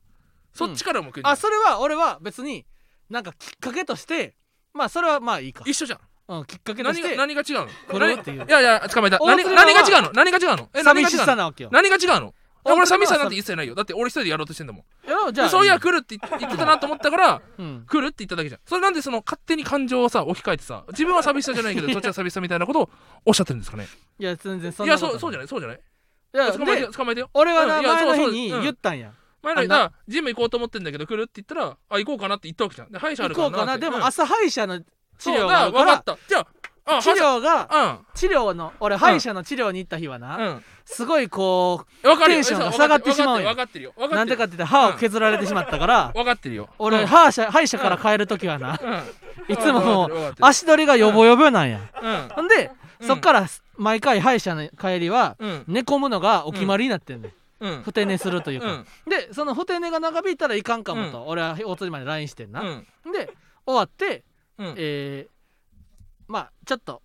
[0.52, 1.32] そっちからも来るじゃん。
[1.32, 2.66] あそれは俺は別に
[3.10, 4.34] なんかきっかけとして
[4.72, 6.00] まあそれはまあいいか、一緒じゃん。
[6.28, 7.68] うん、きっかけとし何がて何が違うの？
[7.88, 8.46] 来るっていう。
[8.46, 9.18] いやいや捕まえた。
[9.18, 10.12] 何大鶴は何が違うの？
[10.14, 10.68] 何が違うの？
[10.74, 11.70] え何寂しが違うのさなわけよ。
[11.72, 12.34] 何が違うの？
[12.62, 13.74] 大鶴は俺寂しさなんて一切ないよ。
[13.74, 14.82] だって俺一人でやろうとしてんだもん。
[15.08, 17.84] いやじゃそういや来るって言ってたなと思ったからうん。
[17.88, 18.60] 来るって言っただけじゃん。
[18.64, 22.90] それなんでその勝手に感情をさ置き換えてさ自分は寂しさじゃないけどそっちは寂しさみたいなことを
[23.26, 23.88] おっしゃってるんですかね？
[24.20, 25.80] いや全然そいやんなことそうそうじゃないそうじゃない。
[26.32, 27.30] いや捕まえて捕まえてよ。
[27.34, 27.84] 俺はなうん。
[27.84, 32.92] いや前のそうそう日にうん言ったんや前だからジム行こうと思ってんだけど来るって言ったらあ行こうかなって言ったわけじゃん。
[32.92, 33.78] で歯医者あるから行こうかな。
[33.78, 35.94] でも朝歯医者の治療が分から。
[35.94, 36.18] った。
[36.28, 36.46] じゃあ
[36.86, 42.36] あ治療が歯治療の俺歯医者の治療に行った日はな、すごいこ分かるよ。
[42.36, 43.48] テンションが下がってしまうんよ。
[43.48, 43.92] 分かってるよ。
[43.96, 44.16] 分うかってる。
[44.16, 46.68] よなんでかって言ったら歯を削られてしまったから、 分かってるよ。
[46.78, 47.06] 俺、うん。
[47.06, 49.54] 歯医者歯医者から帰る時はな、うん。
[49.54, 52.28] いつも足取りがヨボヨボなんや、うん。
[52.34, 53.06] ほんで、うん。
[53.06, 55.64] そっから毎回歯医者の帰りはうん。
[55.68, 57.32] 寝込むのがお決まりになってんねん
[57.84, 58.86] ふて寝するというか、うん。
[59.08, 62.64] でそのふて寝が長引いたらいかんかもと、俺は大鳥まで LINE してんな、う
[63.10, 63.12] ん。
[63.12, 63.30] で
[63.66, 64.24] 終わって、
[64.58, 64.74] うん。
[64.76, 65.40] えー
[66.32, 67.02] まあちょっと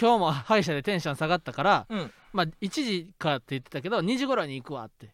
[0.00, 2.12] 今日も歯医者でテンション下がったから、うん。
[2.32, 5.08] まあ1時かって言ってたけど2時頃に行くわって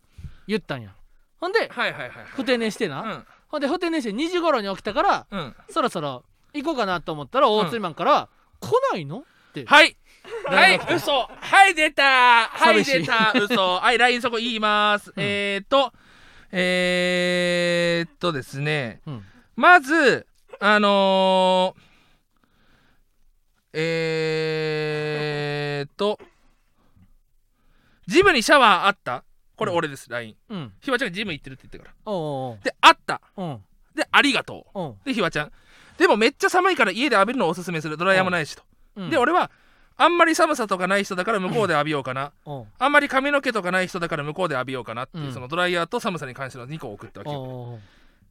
[0.47, 0.95] 言ったんや。
[1.39, 2.25] ほんではいはいはいはい。
[2.27, 3.27] ふて寝してな、うん。
[3.49, 5.55] ほんでふて寝して2時頃に起きたからうん。
[5.71, 6.25] そろそろ
[6.55, 8.29] 行こうかなと思ったら大釣りマンから
[8.61, 9.19] 「来ないの?」
[9.51, 9.67] って。
[9.67, 9.97] はい
[10.47, 11.13] はい嘘。
[11.29, 12.49] はい出た。
[12.49, 13.33] はい出た。
[13.35, 13.77] 嘘。
[13.77, 15.23] はい LINE そこ言います、うん。
[15.23, 15.93] えーっと
[16.53, 19.01] えーっとですね。
[19.07, 19.25] うん。
[19.57, 20.27] まず
[20.61, 26.19] あのー、えーっと
[28.07, 29.25] ジムにシャワーあった？
[29.57, 30.73] これ俺です、LINE うん。
[30.81, 31.91] ひわちゃんがジム行ってるって言ってから。
[32.63, 33.21] であった。
[33.95, 34.97] でありがとう。
[35.07, 35.53] でひわちゃん。
[35.99, 37.97] でもめっちゃ寒いから家で浴びるのをおすすめする。
[37.97, 38.63] ドライヤーもないしと、
[38.97, 39.11] うん。
[39.11, 39.51] で俺は
[39.99, 45.33] あんまり寒さとかない人だから向こうで浴びようかな、おうあんまり髪の毛とかない人だから向こうで浴びようかなっていう、うん。
[45.33, 47.31] そのドライヤーと寒さに関しての2個を送ったわけ。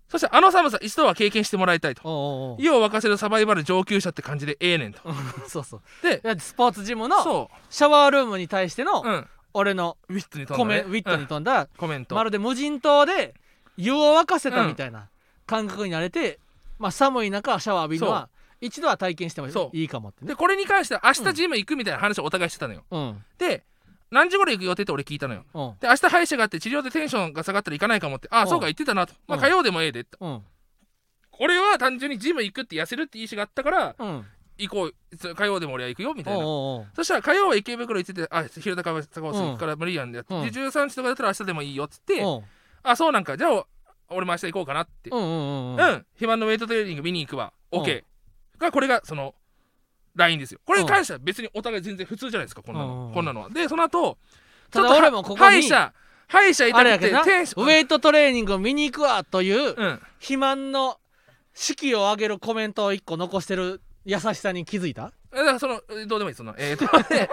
[0.08, 2.56] そしてあの寒さ一度は経験してもらいたいと。
[2.60, 5.00] 湯を沸かせるサバイバル上級者って感じでええねんと。
[5.04, 5.16] うん
[5.48, 5.82] そうそう。
[6.04, 11.44] でスポーツジムのそシャワールームに対してのううん俺のウィットに飛コんだ、ね、メンウィットにうん飛ん。
[11.44, 12.14] だコメント。
[12.14, 13.34] まるで無人島で
[13.78, 15.08] 湯を沸かせたみたいな
[15.48, 16.40] 感覚になれて、
[16.78, 18.30] まあ、寒い中シャワー浴びるのは
[18.66, 19.78] 一度は体験してもそう。
[19.78, 20.30] いいかもってね。
[20.30, 23.24] でこれに関しては明日ジム行くみたいな話をお互いしてたのよ、うん。
[23.38, 23.64] で
[24.12, 25.46] 何時頃行く予定って俺聞いたのよ。
[25.54, 25.74] うん。
[25.80, 28.50] で明日歯医者があって治療でテンションが下がったら行かないかもってああうん。
[28.50, 29.44] そうか言ってたなと、まあ、うん。
[29.44, 30.18] 火曜でもええでって。
[30.20, 30.42] うん。
[31.40, 34.26] 俺は単純にジム行くって痩せるって意思があったからうん。
[34.58, 36.46] 行こうそ火曜でも俺は行くよみたいな。
[36.96, 40.26] そしたら火曜は池袋行っててあ昼高坂尾行くから無理やんで、うん。
[40.26, 42.24] で13時とかだったら明日でもいいよっつって、
[42.84, 43.36] あそうなんか。
[43.36, 43.66] じゃあ
[44.08, 45.10] 俺も明日行こうかなって。
[45.10, 45.78] うんうんうんうん、うん。
[46.14, 47.52] 肥満のウェイトトレーニング見に行くわ。
[47.72, 48.04] うん OK
[48.60, 49.36] がこれがその
[50.16, 50.60] LINE ですよ。
[50.66, 53.50] これにうん関しては別にお互い全然普通じゃないですかこんなの、うんこんなのは。
[53.50, 54.18] でその後
[54.72, 55.94] ちょっと俺もここに歯医者
[56.28, 60.02] 歯医者行あったれやけどなウくてテンションェイトトレーニングを見に行くわといううん。
[60.20, 60.98] 肥満の
[61.54, 65.12] 士気を上げるコメントを一個残してる優しさに気づいた？
[65.34, 66.54] えだからそのえどうでもいいその。
[66.58, 67.30] えー、とで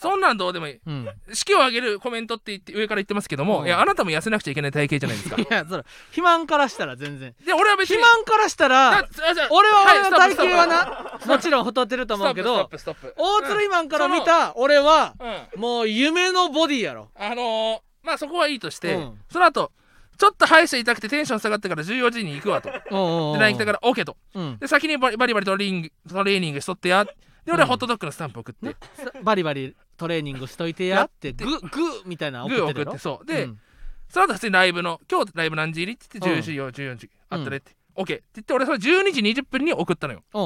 [0.00, 0.80] そんなんどうでもいい。
[0.86, 1.08] うん。
[1.34, 3.66] 式を上げるコメントって言って上から言ってますけども、うん。
[3.66, 5.36] いやあなたも痩せなくちゃいけない体型じゃないですか。
[5.42, 7.34] いやそれ肥満からしたら全然。
[7.44, 9.06] で俺は別に肥満からしたら
[9.50, 17.10] 俺は俺の体型はなもちろん太ってると思うけど大鶴肥満から見た俺はうん、うんもう夢のボディやろ。
[17.14, 19.18] あのー、まあそこはいいとして、うん。
[19.30, 19.70] その後
[20.16, 22.70] ちょっと歯医者痛くてテンション下がってから14時に行くわと。
[22.70, 24.16] でおうおうおう LINE 来たから OK と。
[24.34, 24.58] うん。
[24.58, 27.06] で先にバリバリトレーニングトレーニングしとってや。
[27.44, 31.70] で俺はホットドッグのスタンプ送って、ねさバリバリトレーニングしといてやってグーグー
[32.06, 33.26] みたいなのグー送ってる送ってそう。
[33.26, 33.60] で、うん。
[34.08, 40.22] その後普通にライブの今日ライブ何時入りって言って10時よ14時あったねって、OK って言って俺それ12時20分に送ったのよ。
[40.32, 40.40] う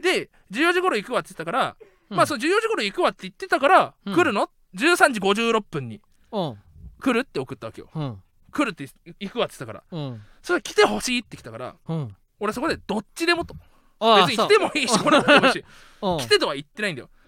[0.00, 0.02] ん。
[0.02, 1.76] で14時頃行くわって言ってたから、
[2.10, 2.16] うん。
[2.16, 4.14] まあその14時頃行くわって言ってたから、うん。
[4.14, 6.00] 来るの ?13 時56分に
[6.32, 6.58] うん。
[7.00, 7.90] 来るって送ったわけよ。
[7.94, 8.22] うん。
[8.50, 8.88] 来るって
[9.20, 9.84] 行くわって言ってたから。
[9.92, 10.20] うん。
[10.42, 12.16] それ来てほしいって来たからうん。
[12.40, 13.54] 俺そこでどっちでもと。
[14.00, 15.64] 別に来てもいいし来なくてもいいし。
[16.26, 17.06] 来てとは言ってないんだよ。
[17.06, 17.19] うんうん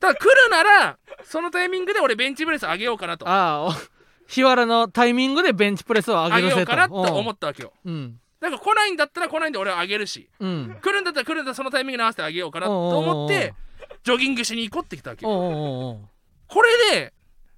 [0.00, 3.28] ただ来るならそのタイミングで俺ベンチプレス上げようかなと。
[3.28, 3.72] ああお
[4.26, 7.72] 日原のタイミングでベンチプレスを上上げようかなと思っったわけよ。
[7.84, 8.20] うん。
[8.40, 10.28] だから来ないんだったら来ないんで俺は上げるし。
[10.38, 10.78] うん。
[10.80, 13.54] 来るんだったら来るんだったらそのタイミングに合わせてあげようかなと思って
[14.04, 16.00] ジョギングしに行こうって来たわけよ。
[16.46, 17.12] これで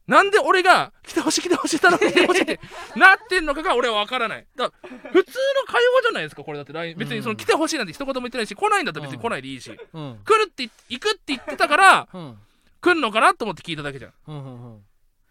[0.06, 2.58] なんで俺が来てほしい来てほしい頼む来てほしいって
[2.96, 4.46] なってんのかが俺は分からない。
[4.56, 9.70] だから普通の会話じゃないですかこれだって LINE 別にその来てほしいなんて一言も言ってないし来ないんだったら別に来ないでいいし。
[9.92, 10.20] うん。
[10.24, 12.38] 来るって行くって言ってたからうん。
[12.80, 14.12] 来るのかなと思って聞いただけじゃん。
[14.28, 14.80] うん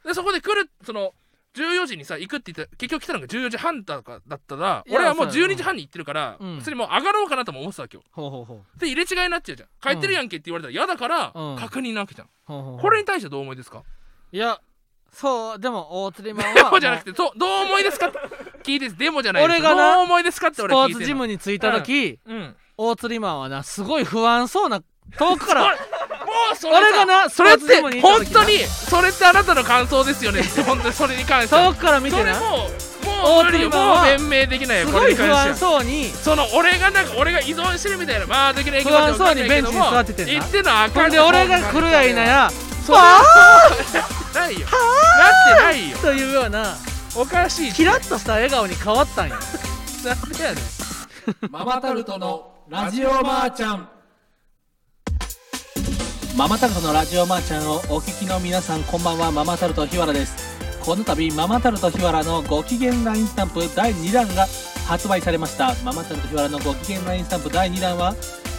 [0.05, 1.13] でそこで来るその
[1.53, 6.57] 14時にさ行くって言って結局来たのが14時半だかだったら俺はもうそうや12時半に行ってるからうん。
[6.59, 8.03] 普通にもう上がろうかなとも思ってたわけよ。
[8.13, 8.79] ほうほうほう。
[8.79, 9.69] で入れ違いになっちゃうじゃん。
[9.81, 11.57] 帰ってるやんけって言われたら嫌だからうん。
[11.57, 12.29] 確認なわけじゃん。
[12.47, 13.83] これに対してどう思いですか？
[14.31, 14.59] いや
[15.13, 18.07] そうでも大釣りマンデは モじゃなくてそうどう思いですか？
[18.07, 18.17] って
[18.63, 20.93] 聞いてデモじゃないです俺がなどう思いですかってス俺聞いてんの。
[20.93, 22.55] ポーツジムに着いた時うん。
[22.77, 24.81] 大釣りマンはなすごい不安そうな
[25.17, 25.61] 遠くから。
[25.63, 25.67] も
[26.53, 30.41] うそれさ俺がなそれって本当にそれってあなたの感想ですよね。
[30.65, 31.55] 本当にそれに関して。
[31.55, 32.33] は遠くから見てな。
[32.35, 33.69] それもうもう無理よ。
[33.69, 36.09] もう弁明できないよこすごい不安そうに。
[36.09, 40.31] その俺がなんか俺が依存してるみたいなまあできない不安そうにベンチに座っててんな。
[40.33, 42.51] 言ってんのはあほかんんで俺が来るやいなや。
[42.85, 43.21] それは
[44.33, 44.59] ないよ。
[44.61, 45.97] なってないよ。
[45.97, 46.75] というような。
[47.15, 49.35] おかしいキラッとした笑顔に変わったんや。
[49.35, 50.63] なんでやねん。
[51.51, 53.89] ママタルトのラジオマーちゃん。
[56.37, 59.31] ママタルトのラジオマーちゃんをお聞きの皆さんこんばんは。
[59.31, 60.57] ママタルト日原です。
[60.79, 64.47] この度ママタルト日原のご機嫌 LINE スタンプ第2弾が
[64.87, 65.75] 発売されました。
[65.83, 68.15] ママタルト日原のご機嫌 LINE スタンプ第2弾は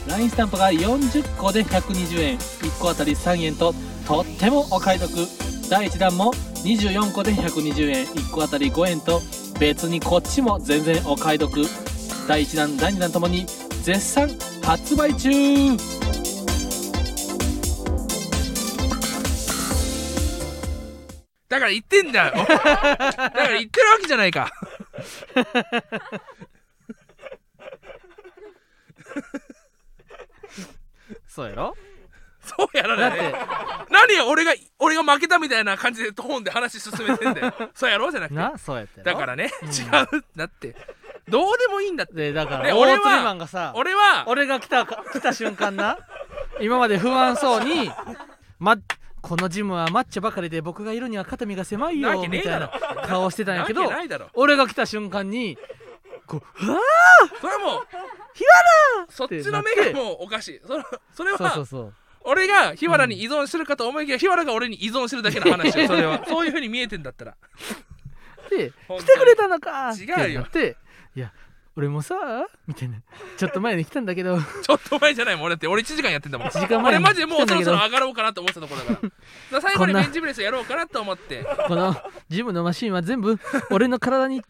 [0.06, 2.38] LINE スタンプが40個で120円。
[2.38, 3.74] 1個あたり3円と
[4.06, 5.10] とってもお買い得
[5.72, 6.34] 第1弾も
[6.66, 8.04] 24個で120円。
[8.04, 9.22] 1個あたり5円と
[9.58, 11.50] 別にこっちも全然お買い得。
[12.28, 13.46] 第1弾第2弾ともに
[13.82, 14.28] 絶賛
[14.62, 15.30] 発売中。
[21.48, 22.34] だから言ってんだよ。
[22.44, 24.52] だから言ってるわけじゃないか。
[31.26, 31.74] そうやろ？
[32.56, 33.18] そうやろだって。
[33.22, 33.34] ね
[33.90, 37.54] 何よ俺が俺が負けたみたいな感じでトーンで話進めてんだよ。
[37.74, 38.34] そうやろじゃなくて。
[38.34, 39.12] なそうやったやろ。
[39.12, 39.68] だからね、うん。
[39.68, 40.24] 違う。
[40.34, 40.74] だって。
[41.28, 42.14] どうでもいいんだって。
[42.14, 45.98] でだからね俺はマンがさ俺は俺が来た来た瞬間な
[46.60, 47.90] 今まで不安そうに、
[48.58, 48.76] ま、
[49.20, 52.96] このジムはマッチョばかりで僕がいるには肩身が狭いなわよみたいけねえだろ。
[52.96, 54.28] な顔してたんやけどなわけないだろ。
[54.34, 55.56] 俺が来た瞬間に
[56.26, 56.78] こううわ
[57.40, 57.86] それはもう
[58.34, 58.44] 日
[59.10, 60.60] そっちの目がもうおかしい。
[60.66, 61.94] それそれはそうそうそう
[62.24, 66.24] 俺が日原に依存してるかと思いきや、日原が俺に依存してるだけの話よ それは。
[66.26, 67.36] そういうふうに見えてんだったら。
[68.50, 69.08] で本当に。
[69.08, 70.40] 来てくれたのか違うよ。
[70.40, 70.76] なって。
[71.14, 71.32] いや
[71.74, 72.14] 俺もさ
[72.66, 72.98] みたいな。
[73.36, 74.38] ちょっと前に来たんだけど。
[74.62, 76.48] ちょっと前じゃないもん俺だって俺1時間やってんだもん。
[76.48, 79.08] 1時間前に俺マジでもうそろそろ来上がろうかなと思ってたところだから。
[79.08, 79.16] だか
[79.50, 81.44] ら最後にこんなベンチプレスやろうかなと思って。
[81.66, 81.96] この
[82.28, 83.38] ジムのマシンは全部
[83.70, 84.42] 俺の体に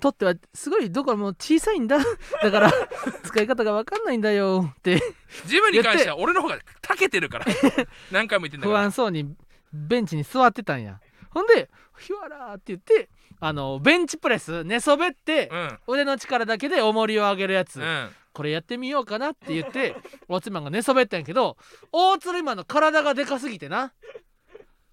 [0.00, 1.98] とってはすごいどころも小さいんだ。
[2.42, 2.72] だから
[3.24, 4.72] 使い方が分かんないんだよ。
[4.78, 5.00] って。
[5.46, 7.46] ジムに関しては俺の方がたけてるから。
[8.10, 8.84] 何回も言ってんだ不から。
[8.84, 9.34] 安そうに
[9.72, 11.00] ベンチに座ってたんや。
[11.30, 13.08] ほんで「ヒワラ」って言って
[13.40, 15.78] あのベンチプレス寝そべってうん。
[15.94, 18.10] 腕の力だけで重りを上げるやつ、うん。
[18.32, 19.96] これやってみようかなって言って
[20.28, 21.56] 大鶴マンが寝そべったんやけど
[21.90, 23.92] 大鶴マンの体がでかすぎてな。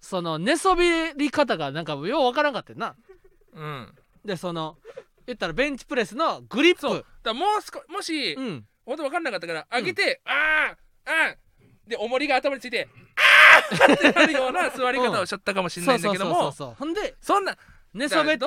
[0.00, 2.96] その寝そべり方がなんかようわからんかったよな。
[3.52, 4.76] うんでその
[5.26, 6.80] 言ったらベンチプレスのグリップ。
[6.80, 6.94] そう。
[6.94, 8.64] だからもう少もし、うん。
[8.84, 11.90] 本当分かんなかったから上げて、あーあー。
[11.90, 16.32] で重りが頭についてあーってなるような座り方をしちゃったかもしれないんだけども。
[16.32, 16.74] そうそうそうそう。
[16.78, 17.56] ほんでそんな
[17.92, 18.46] 寝そべって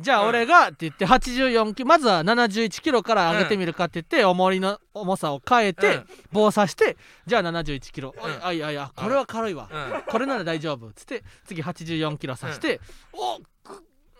[0.00, 6.06] じゃあ俺がって言って84キロまずは71キロから上げてみるかって言って重りの重さを変えてうん。
[6.32, 6.96] 棒刺して
[7.26, 8.14] じゃあ71キロ。
[8.16, 8.46] うん。
[8.46, 9.68] あいやいやこれは軽いわ。
[9.70, 9.96] うん。
[9.96, 10.88] うんこれなら大丈夫。
[10.88, 12.80] っつって次84キロ刺して
[13.12, 13.42] おく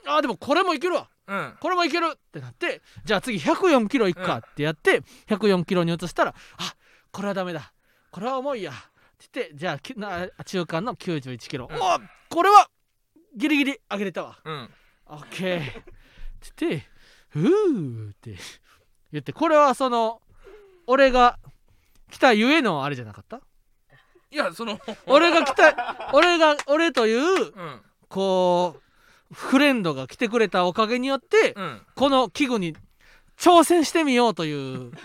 [0.07, 1.09] あでもこれもいけるわ。
[1.27, 1.55] うん。
[1.61, 6.75] これもいけるってなってじゃあ次104キロいくかってやって104キロに移したらあ
[7.13, 7.73] これはダメだ。
[8.11, 8.73] これは重いや。
[8.73, 8.75] っ
[9.31, 9.79] て言ってじゃ
[10.37, 11.77] あ中間の91キロ、うん。
[11.77, 11.81] お
[12.29, 12.69] これは
[13.37, 14.39] ギリギリ上げれたわ。
[14.45, 14.71] うん。
[15.07, 15.61] オッケー。
[15.61, 16.87] って言って
[17.31, 18.37] 「ふー」って。
[19.13, 20.23] 言ってこれはその
[20.87, 21.39] 俺が
[22.11, 23.41] 来たゆえのあれじゃなかった？
[24.31, 24.81] いやその。
[25.07, 27.81] 俺が来た俺が俺といううん。
[28.09, 28.83] こう
[29.33, 31.81] フレンドが来てくれたおかげによってうん。
[31.95, 32.77] この器具に
[33.39, 34.93] 挑戦してみようという。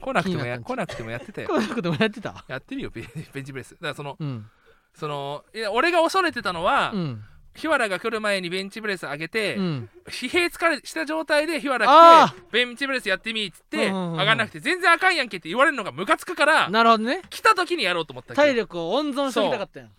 [0.00, 1.48] 来なくてもや来なくてもやってたよ。
[1.48, 2.44] こういうこともやってた。
[2.48, 3.02] やってるよベ
[3.32, 3.70] ベンチプレス。
[3.74, 4.50] だからそのうん。
[4.94, 7.24] そのいや俺が恐れてたのは、うん。
[7.54, 9.90] 日原が来る前にベンチプレス上げて、うん。
[10.06, 14.18] 疲弊疲れした状態で日原あ来てベンチプレスやってみっつって、うんうんうんうん。
[14.18, 17.22] 上がんなくて全然あかんやんけって言われるのがムカつくからなるほどね。
[17.30, 19.90] 来た時にやろうと思った体力を温存しておきたかったやん。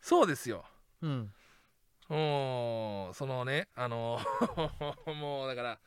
[0.00, 0.64] そうですよ。
[1.02, 1.32] うん
[2.08, 4.20] もうそのねあの
[5.06, 5.78] もうだから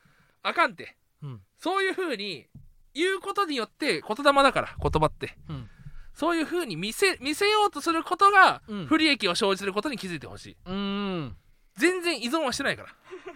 [0.44, 0.96] あかんって。
[1.22, 1.42] うん。
[1.58, 2.48] そういう風に
[2.94, 5.38] 言うことによって言霊だから言葉って。
[5.50, 5.70] うん。
[6.14, 8.86] そういう風に見せ見せようとすることがうん。
[8.88, 11.38] 不利益を生じることに気づいてほしい、うーん。
[11.76, 12.86] 全然依存はしてないか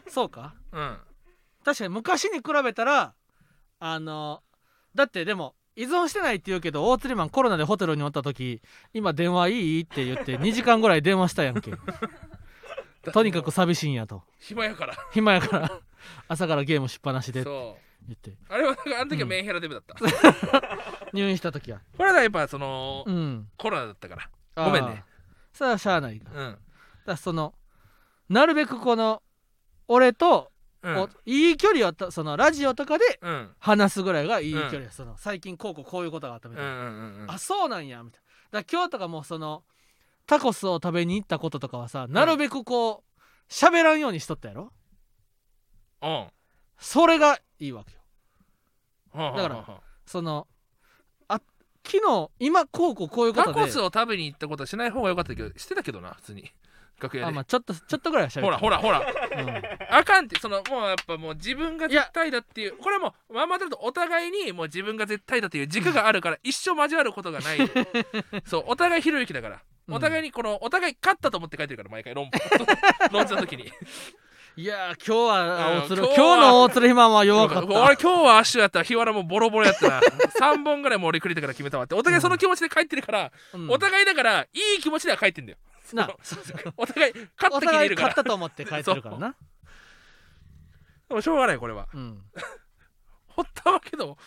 [0.07, 0.53] そうか。
[0.71, 0.97] らうん。
[1.63, 3.13] 確かに昔に比べたら
[3.79, 4.43] あの
[4.95, 8.61] だってでも依存してないって言うけど大釣りマンコロナでホテルにおった時
[8.93, 9.83] 今電話いい？
[9.83, 11.71] って言って2時間ぐらい電話したやんけ
[13.11, 14.23] とにかく寂しいんやと。
[14.39, 14.95] 暇やから。
[15.11, 15.79] 暇やから。
[16.27, 17.81] 朝からゲームしっぱなしでってそう。
[18.07, 18.37] 言って。
[18.49, 19.95] あれはあの時はメンヘラデブだった、
[21.13, 21.81] 入院した時は。
[21.97, 23.49] これはやっぱその、うん。
[23.57, 24.15] コロナだったか
[24.55, 24.65] ら。
[24.65, 25.03] ごめんね。
[25.53, 26.29] それはしゃあないか。
[26.33, 26.57] らだかうん
[27.05, 27.53] らその
[28.29, 29.21] なるべくこの
[29.87, 30.51] 俺と、
[30.81, 30.97] うん。
[30.97, 33.55] おいい距離をとそのラジオとかでうん。
[33.59, 36.89] 話すぐらいがいい距離その最近こうこうこういうことがあったみたいな、うんうんう
[37.19, 37.31] んうん。
[37.31, 38.59] あそうなんやみたいな。
[38.59, 39.63] だから今日とかもその
[40.25, 43.11] タコスを食べに行ったこととかはさなるべくこう
[43.49, 44.71] 喋らんようにしとったやろ？
[46.01, 46.27] うん。
[46.77, 47.99] それがいいわけよ。
[49.15, 50.47] だだからその
[51.27, 51.39] あ
[51.85, 53.53] 昨日今こうこうこういうことで。
[53.53, 56.51] タコスを食べに行ったことはしない方が良かったけどしてたけどな普通に。
[57.01, 58.99] 楽屋で、あまあちょっとちょっとぐらいは喋るほらほらほら。
[58.99, 67.59] うんあかんってそのもうやっぱもう自分が絶対だっていうこれはもうまんまだとお互いにもう自分が絶対だっていう軸があるから一生交わることがない。
[68.45, 69.55] そうお互いひろゆきだから。
[69.55, 69.61] うん
[69.93, 72.29] お互いにこのお互い勝ったと思って書いてるから毎回論
[73.11, 73.71] 論じた時に。
[74.55, 80.01] いやー今日は今日今日はの大鶴ひまんは弱かっ俺た今日はアッシュやったら日原もボロボロやったな。
[80.39, 81.95] 3本ぐらいもう俺くれてから決めたわって。
[81.95, 83.71] お互いその気持ちで帰ってるから、うん。
[83.71, 85.57] お互いだからいい気持ちでは帰ってんだよ。
[85.93, 86.09] な
[86.77, 88.09] お互い勝おった気で互い勝いるから。
[88.09, 89.35] ったと思って帰ってるからな。
[91.09, 91.87] でもしょうがないこれは。
[91.93, 92.21] うん。
[93.27, 94.17] ほったわけど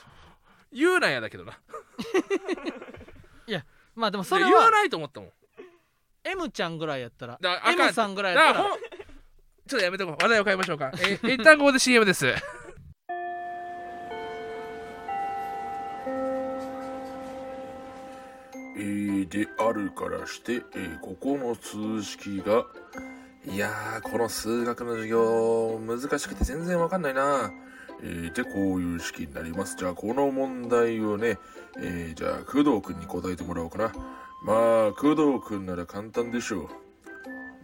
[0.72, 1.58] 言うなんやだけどな。
[3.96, 5.30] まあでもそれ言わはないと思ったもん
[6.26, 8.68] M ちゃんぐらいやったら M さんぐらいやったら。
[9.68, 10.22] ちょっとやめとこう。
[10.22, 10.92] 話題を変えましょうか。
[11.00, 12.26] え一旦ここで CM です。
[18.78, 22.66] えーであるからして、えーここの数式が
[23.50, 27.50] いやーこの数学の授業難しくて全然わかんないな、
[28.02, 29.76] えーでこういう式になります。
[29.76, 31.38] じゃあこの問題をね、
[31.78, 33.92] えーじゃあ工藤くんに答えてもらおうかな
[34.47, 36.68] まあ工藤くんなら簡単でしょう。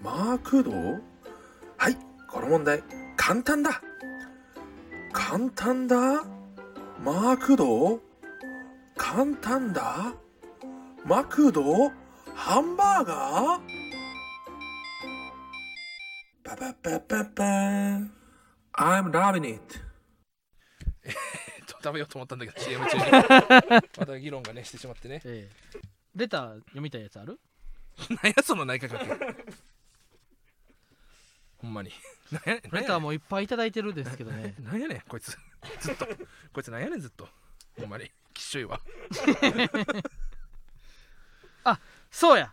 [0.03, 0.71] まあ工藤？
[1.77, 1.97] はい
[2.29, 2.83] この問題
[3.17, 3.81] 簡単だ。
[5.13, 6.25] 簡単だ？
[7.05, 8.01] まあ工藤？
[8.97, 10.13] 簡単だ？
[11.05, 11.91] マクド
[12.35, 13.61] ハンバーガー？
[16.43, 18.13] パパパパパーン。
[18.75, 19.61] I'm loving it.
[21.67, 23.05] ちょっと食べようと思ったんだけど CM 中に。
[23.99, 25.23] また議論がねしてしまってね。
[25.25, 27.41] ええレター読みたいやつある？
[28.23, 28.93] 何やその内閣。
[28.93, 29.07] 学
[31.59, 31.93] ほんまに。
[32.31, 34.55] 何やねんレターもいっぱいいただいてるんですけどね。
[34.61, 35.37] 何やねんこいつ。
[35.81, 36.07] ずっと。
[36.53, 37.29] こいつ何やねんずっと。
[37.79, 38.11] ほんまに。
[38.35, 38.81] きっしょいわ。
[42.11, 42.53] そうや。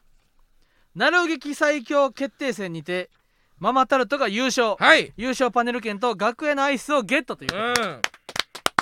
[0.95, 3.09] なる劇最強決定戦にて
[3.57, 4.75] ママタルトが優勝。
[4.77, 5.13] はい。
[5.17, 8.01] 優勝パネル券と楽屋のアイスをゲットといううん。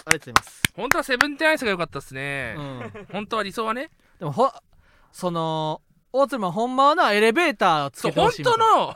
[0.07, 3.89] ありがとうございます、本当はセブンティーンアイスが良かったっすね、うん、本当は理想はね。
[4.19, 4.49] でもほ
[5.11, 5.81] その
[6.13, 8.95] 大津マンほんまはなエレベーターをつそう本けてほしいみたい当なの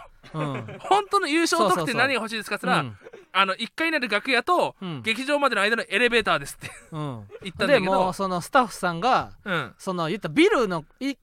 [0.80, 2.98] 本当の優勝得点何が欲しいですかって言ったら、うん。
[3.34, 5.02] あの1階にある楽屋とうん。
[5.02, 6.72] 劇場までの間のエレベーターですって。
[6.92, 7.28] うん。
[7.44, 9.74] 言ったんだでもけどうそのスタッフさんがうん。
[9.78, 11.16] その言ったビルのい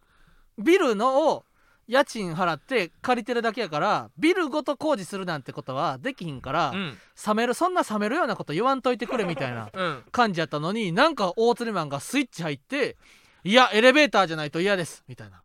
[0.58, 1.44] ビルのを
[1.86, 6.98] 家賃払って借りてるだけやからビルごと工事するなんてことはできひんから、うん。
[7.26, 10.02] 冷めるそんな冷めるようなこと言わんといてくれみたいなうん。
[10.12, 12.96] 感じやったのになんか大釣りマンがスイッチ入って
[13.48, 15.42] 「いやエレベーターじゃないと嫌です」みたいな。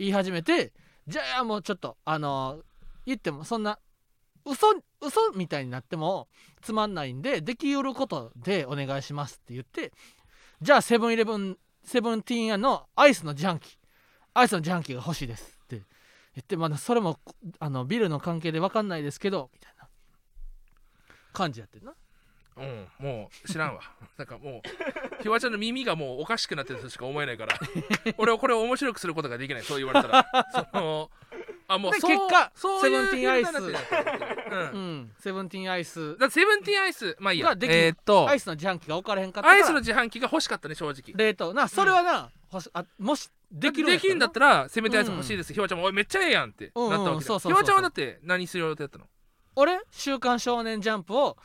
[0.00, 0.72] 言い始めて
[1.06, 2.64] じゃあもうちょっとあの
[3.06, 3.78] 言ってもそんな
[4.44, 4.66] 嘘
[5.00, 6.26] 嘘みたいになっても
[6.60, 9.92] つまんないんでできうることでお願いしますって言って
[10.60, 13.78] じゃあセブンイレブンセブンティーン屋のアイスの自販機
[14.32, 15.76] アイスの自販機が欲しいですって
[16.34, 17.20] 言ってまだそれも
[17.60, 19.88] あのビルの関係で分かんないですけどみたいな。
[21.32, 21.94] 感じやってんな。
[22.56, 23.80] うん、もう知らんわ。
[24.16, 24.62] なんかも
[25.18, 27.58] うひわちゃんの耳がもうおかしくなってるとしか思えないから。
[28.18, 29.62] 俺はこれを面白くすることができない。
[29.62, 30.48] そう言われたら。
[30.52, 31.10] その
[31.66, 33.56] あもう結果そういうセブンティーンアイス。
[34.50, 34.70] うん。
[34.70, 35.12] うん。
[35.18, 36.16] セブンティーンアイス。
[36.18, 37.56] だセブンティーンアイスまあいいや。
[37.62, 38.28] えーっと。
[38.28, 41.14] アイスの自販機が置かれへんかったアイスの自販機が欲しかったね正直。
[41.14, 41.54] 冷凍。
[41.54, 49.06] なそれはな、欲しあもしできるできるんだったららセブンティーンアイス欲しいです、ひわちゃんもおいめっちゃええやんってうんうんなったわけひわちゃんはだって何する予定だったの？
[49.56, 51.36] 俺「週刊少年ジャンプを」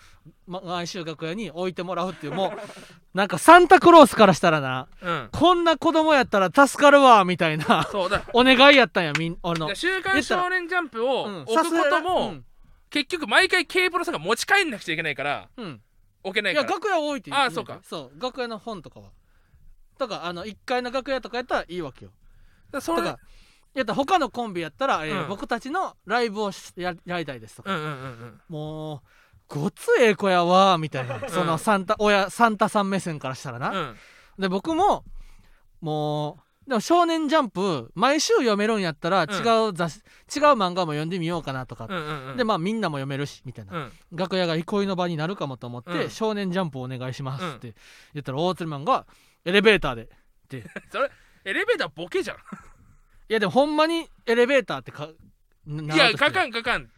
[0.48, 2.60] ま毎週楽屋に置いてもらうっていうもう
[3.18, 5.30] なんかサンタクロースからしたらなうん。
[5.32, 8.24] こんな子供やったら助かるわみたいなそうだ。
[8.34, 11.42] お願いやったんやみん俺の週刊少年ジャンプをうん。
[11.44, 12.46] 置くことも、うん。
[12.90, 15.82] 結局毎回 K プロさんが持ち帰んなくちゃいけないからうん。
[16.24, 16.68] 置けないから。
[16.68, 17.80] いや楽屋置いていいあそうか。
[17.84, 19.10] そう楽屋の本とかは。
[19.98, 22.12] とかあの1階の楽屋とかやったらいいわけよ。
[22.72, 23.20] らそれとか
[23.74, 25.30] やったら他のコンビやったら、えーうん。
[25.30, 28.42] 僕たちのライブをしややりたいですとか、うんうんうんうん。
[28.50, 29.02] もう
[29.48, 33.96] ごっつええ子やわみたいな、そのサンタ親サンタさん目線からしたらな、うん。
[34.38, 35.04] で僕も
[35.82, 39.30] もうでも「少年ジャンプ」毎週読めるんやったらん。
[39.32, 42.38] 違う雑誌、違う漫画も読んでみようかなとか、うんうんうん。
[42.38, 43.92] でまあみんなも読めるしみたいな、うん。
[44.12, 46.10] 楽屋が憩いの場になるかもと思って「うん。
[46.10, 47.74] 少年ジャンプお願いします」って
[48.14, 49.08] 言ったら大鶴マンが
[49.46, 50.08] 「エレベーターで」っ
[50.48, 50.66] て。
[50.92, 51.10] それ
[51.46, 52.38] エレベーターボケじゃん
[53.30, 55.10] いやでもほんまにエレベーターってか
[55.66, 56.90] ないやかかんんかかん。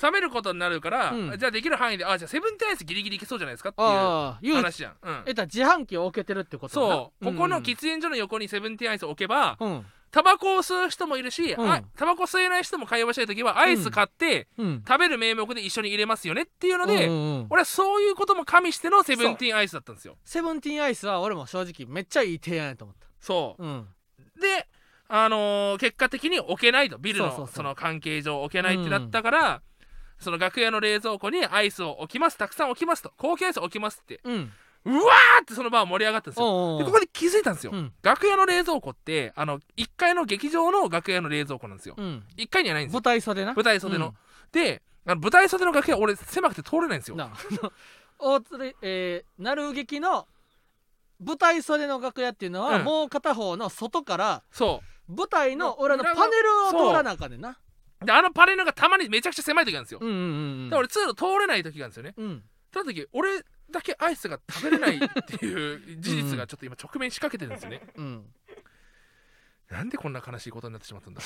[0.00, 1.38] 冷めることになるから、うん。
[1.38, 5.22] じゃあできる範囲であじゃあセブンティーンアイスギリギリいけそうじゃないですかっていう話じゃん、うん。
[5.26, 9.86] えたら自販機を置けてるってことそう、ここの喫煙所の横にセブンティーンアイスを置けばうん。
[10.10, 11.70] タバコを吸う人もいるし、うん。
[11.70, 14.84] あタバコ吸えない人も会話したい時はアイス買って、うん。
[14.86, 17.46] 食べる名目で一緒に入れますよねっていうので、うんうんうん。
[17.50, 20.16] 俺はそういうことも加味してのセブンティーンアイスだったんですよ。
[20.24, 23.06] セブンティーンアイスは俺も正直めっちゃいい提案やと思った。
[23.20, 23.64] そう。
[23.64, 23.86] うん。
[24.38, 24.66] で
[25.14, 26.96] あのー結果的に置けないと。
[26.96, 29.62] ビルのその関係上置けないってなったから、
[30.18, 32.38] その楽屋の冷蔵庫にアイスを置きます。
[32.38, 34.20] たくさん置きますと高級アイスを置きますって。
[34.24, 34.52] うん。
[34.84, 36.78] うわーってその場は盛り上がったんですよ。
[36.78, 37.92] でここで気づいたんですよ、うん。
[38.02, 42.24] 楽屋の冷蔵庫ってあの1階の劇場の楽屋の冷蔵庫なんですよ、うん。
[42.36, 42.96] 1階にはないんですよ。
[42.96, 43.54] 舞台袖な？
[43.54, 44.14] 舞台袖の、
[44.50, 47.16] であの舞台袖の楽屋俺狭くて通れないんですよ。
[48.18, 50.26] 大鶴えー、なる劇の
[51.20, 52.84] 舞台袖の楽屋っていうのは、うん。
[52.84, 54.82] もう片方の外からそ
[55.16, 57.58] 舞台の裏の裏パネルを通らなあかんねんな。
[58.02, 58.04] う。
[58.04, 60.08] であのパネルがたまにめちゃくちゃ狭い時なんですよ、うん。
[60.08, 62.14] うんうんで俺通路通れない時があるんですよね。
[62.16, 62.42] うん。
[62.72, 65.00] その時俺だけアイスが食べれないっ
[65.38, 68.24] ていう事実がちょっと今直面しかけてるんですよね、うん。
[69.70, 71.20] なんでこんな悲しいことになってしまったんだ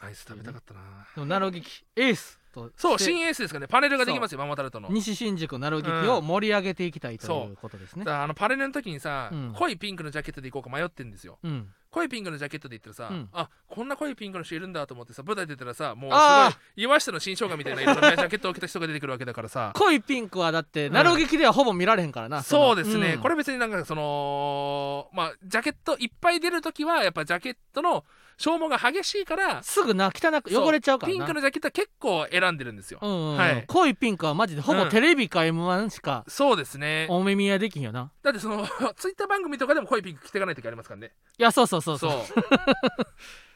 [0.00, 0.80] アイス食べたかったな。
[1.14, 3.66] でもなる劇エースとそう新エースですかね。
[3.66, 4.88] パネルができますよママタルトの。
[4.90, 8.04] 西新宿なる劇を盛り上げていきたいということですね。
[8.06, 9.52] あのパネルの時にさ、うん。
[9.56, 11.38] 濃いピンクのジャケットで行こうか迷ってんですよ。
[11.42, 11.68] うん。
[11.90, 13.28] 濃いピンクのジャケットで行ったらさ、うん。
[13.32, 19.72] あこんな濃いピンクの人いるんだと思ってさ舞台出たらさもうすあごい岩下の新生姜みたいな色のねジャケットを着た人が出てくるわけだからさ。
[19.76, 23.18] 濃いピンクはだってんなる劇ではほぼ見られへんからなそうですね、ん。
[23.20, 28.04] これ別になんかそのまあジャケットいっぱい出るときはやっぱジャケットの
[28.38, 31.18] 消耗が激しいからすぐな汚く汚れちゃうからな。
[31.18, 33.30] ピンクのジャケットは結構選んでるんですよ、うんうん。
[33.32, 33.64] うんはい。
[33.66, 34.88] 濃いピンクはマジでほぼうん。
[34.88, 37.06] テレビか m 1しかそうですね。
[37.10, 38.12] お目見やできんよな。
[38.22, 38.66] だってその
[38.96, 41.12] ツイッター番組とかでも濃いピンク着ていかないといけありますからね。
[41.36, 42.12] いやそうそうそうそう。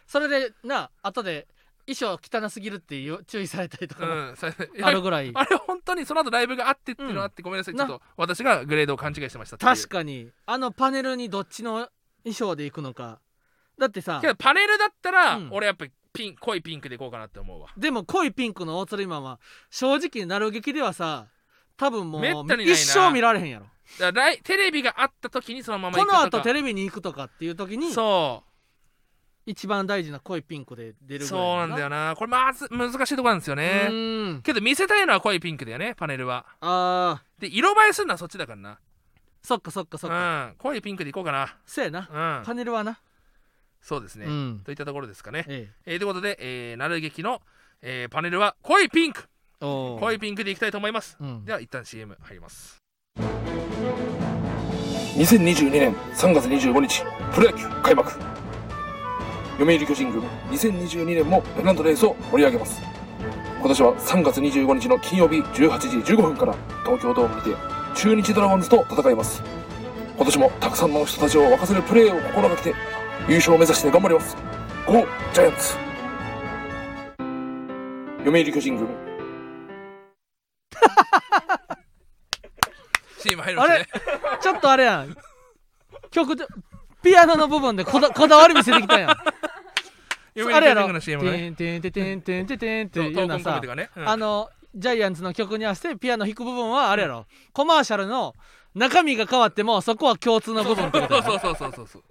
[0.07, 1.47] そ れでな後で
[1.87, 4.37] 衣装汚すぎるっていう注意されたりとかもうん
[4.83, 5.30] あるぐらい。
[5.35, 7.74] あれ本当にその後ライブがあってっていうのがあって、ごめんなさい。
[7.74, 10.30] ちょっと私がグレードを勘違いしてました確かに。
[10.47, 11.89] あのパネルにどっちの
[12.24, 13.20] 衣装で行くのか
[13.83, 15.49] だってさけどパネルだったら、うん。
[15.51, 17.68] 俺やっぱりピン濃いピンクでいこうかなって思うわ。
[17.76, 21.26] でも濃いピンクの大鶴マンは正直なる劇ではさ
[21.76, 22.72] 多分もうめったにないな。
[22.72, 23.66] 一生見られへんやろ。
[23.99, 26.20] だからテレビがあった時にそのままこ行くとか。
[26.20, 28.45] の後テレビに行くとかっていう時にそ
[29.45, 32.14] 一番大事な濃いピンクで出うるぐらいそうなんだよな。
[32.16, 33.89] これまず難しいところなんですようね。
[33.91, 34.43] ーん。
[34.43, 36.47] けど見せたいのは濃いピンクだよねパネルは。
[36.61, 37.41] あー。
[37.41, 38.78] で色映えするのはそっちだからな。
[39.43, 40.55] そっかそっかそっか、うん。
[40.59, 41.57] 濃いピンクでいこうかな。
[41.66, 42.09] そうやな。
[42.39, 42.47] うん。
[42.47, 43.01] パネルはな、
[43.83, 44.61] そうですね、うん。
[44.64, 45.45] といったところですかね。
[45.49, 45.97] ええ。
[45.97, 47.43] ー、ということで、えー、なる劇の、
[47.83, 49.24] えーパネルは濃いピンク。
[49.61, 51.16] 濃いピンクでいきたいと思います。
[51.20, 51.45] うん。
[51.45, 52.78] では一旦 CM 入ります。
[55.16, 57.03] 2022年3月25日
[57.35, 58.11] プロ野球開幕。
[59.59, 62.80] 読売巨人軍2022年もペナントレースを盛り上げます。
[63.59, 66.55] 今年は3月25日の金曜日18時15分から
[66.85, 67.57] 東京ドームにて
[67.95, 69.43] 中日ドラゴンズと戦います。
[70.16, 72.74] 今年もたくさんの人たちを沸かせるプレーを心がけて
[73.28, 74.36] 優勝を目指して頑張ります。
[74.86, 75.74] ゴージャイアンツ
[78.18, 78.88] 読売巨人軍。
[83.18, 83.86] CM 入りましたね。
[84.42, 85.16] ちょっとあれやん。
[86.10, 86.46] 曲で
[87.02, 89.10] ピアノの部分でこだこだわり見せてきたやん。
[90.34, 90.82] 読売あれやろ？
[90.82, 91.30] 巨人軍の CM ね。
[91.32, 98.34] てんてんてんてんてんてんっていさね、うんあのジャイアンツの曲に合わせてピアノ弾く部分はあれやろコマーシャルの
[98.74, 102.02] 中身が変わってもそこは共通の部分ってことやそうそうそうそうそう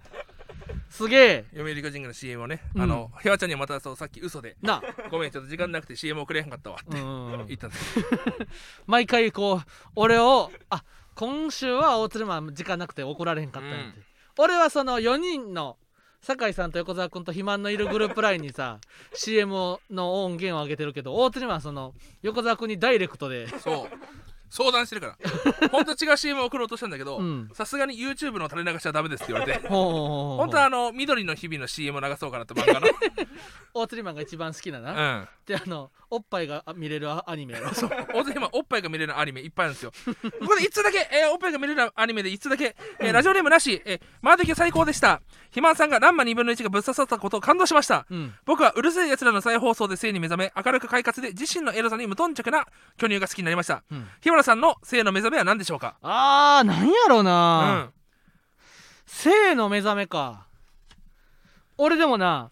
[0.92, 1.46] すげえ。
[1.52, 2.82] 読売巨人軍の CM をね、うん。
[2.82, 4.58] あのひわちゃんにはまたそうさっき嘘で。
[4.62, 6.78] なごめんちょっと時間なくて CM 送れへんかったわ。
[6.84, 7.48] ってうんうんうん。
[7.48, 8.06] 言ったんですよ
[8.86, 10.84] 毎回こう俺をあ
[11.16, 14.02] 今週は大鶴マン時間なくて怒られへんかったんやって、
[14.38, 15.78] 俺はその4人の
[16.22, 18.80] 酒井さんと横澤君と肥満のいるグループラインにさ
[19.14, 23.88] CM の音源を上げてるけど大鶴マンはその横澤君にダイレクトでそう
[24.52, 25.18] 相談してるから。
[25.72, 27.50] 本当は違う CM を送ろうとしたんだけどうん。
[27.54, 29.66] さすがに YouTube の垂れ流しはダメですって言われて。
[29.68, 32.88] 本当はあの緑の日々の CM を流そうかなって漫画の。
[33.74, 35.28] 大鶴マンが一番好きなな、うん。
[35.46, 37.74] であのおっぱいが見れるアニメやろ。
[37.74, 37.90] そう。
[38.14, 39.94] 大勢今おっぱいが見れるアニメいっぱいあるんですよ。
[40.42, 45.22] ここで一つだけ、えーおっぱいが見れるアニメで一つだけ、えーラジオネームなし、えー、マーテキ最高でした。
[45.46, 48.06] 肥満さんがランマ2分の1がぶっ刺さったことを感動しました。
[48.10, 48.34] うん。
[48.46, 52.66] 僕はうるせえ奴らの再放送で性に目覚め明るく快活で自身のエロさに無頓着な
[52.98, 53.84] 巨乳が好きになりました。
[53.90, 54.08] うん。
[54.22, 55.96] 日村さんの性の目覚めは何でしょうか？
[56.02, 57.94] あーなんやろうな、ん。
[59.06, 60.46] 性の目覚めか。
[61.78, 62.52] 俺でもな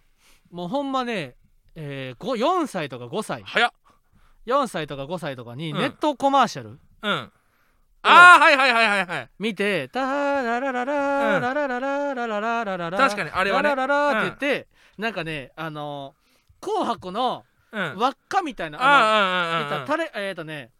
[0.51, 1.35] もうほんまね、
[1.75, 3.43] えー、5 4歳とか5歳。
[3.43, 3.71] 早っ。
[4.47, 5.77] 4歳とか5歳とかにうん。
[5.79, 6.79] ネットコマーシャル？
[7.01, 7.31] うん。
[8.01, 9.99] ああはいはいはいはいはい見て「タ
[10.41, 14.67] ララララうんララララララララララ確かにあれはねララララって言って
[14.97, 20.71] なんかねあのー紅白のうんあ輪っかみたいなああああのタレえっとね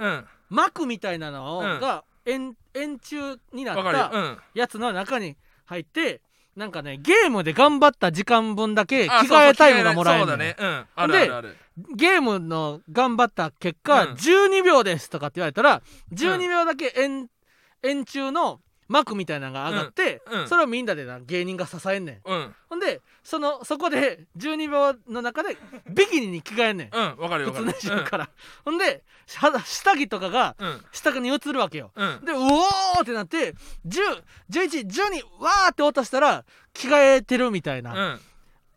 [0.00, 0.24] うん。
[0.48, 3.98] 膜みたいなのをうんが円円柱になったる。
[3.98, 4.38] ようん。
[4.54, 5.36] やつの中に
[5.66, 6.20] 入って
[6.56, 10.56] なんかねゲームで頑張った時間分だけ着あそうそう替えタイムがもらえるそうだね。
[10.58, 10.86] うん。
[10.94, 11.56] あるあるある。
[11.94, 14.12] ゲームの頑張った結果、うん。
[14.14, 15.82] 12秒ですとかって言われたら
[16.12, 17.28] 12秒だけ円,、
[17.82, 18.60] 円柱の
[18.90, 20.48] 幕みたいなのが上がって、うんうん。
[20.48, 22.30] それをみんなでな芸人が支えんねん。
[22.30, 22.54] うん。
[22.68, 25.56] ほんでそのそこで12秒の中で
[25.88, 26.96] ビキニに着替えんねん。
[26.96, 27.78] うんわかるよ普わかる。
[27.78, 28.30] 通の人から、
[28.64, 30.84] ほんでは下着とかがうん。
[30.90, 31.92] 下に映るわけよ。
[31.94, 32.24] うん。
[32.24, 33.54] でうおーってなって
[33.86, 38.20] 101112わーって落としたら着替えてるみたいな、うん。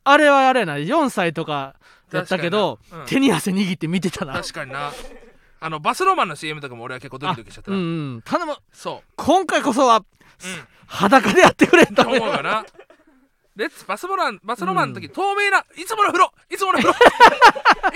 [0.03, 1.75] あれはあれやな4歳とか
[2.11, 4.33] やったけど、手に汗握って見てたな。
[4.33, 4.91] 確かにな
[5.63, 7.77] あのバスロマンの CM とかも俺は結構ドキドキしちゃったな。
[7.77, 7.85] うんう
[8.17, 8.53] ん頼む。
[8.73, 10.05] そ今回こそはううん。
[10.87, 12.03] 裸でやってくれと。
[12.03, 12.65] と思うよな。
[13.55, 16.95] レッツバスボランバスロマンの時、透明ないつもの風呂いつもの風呂。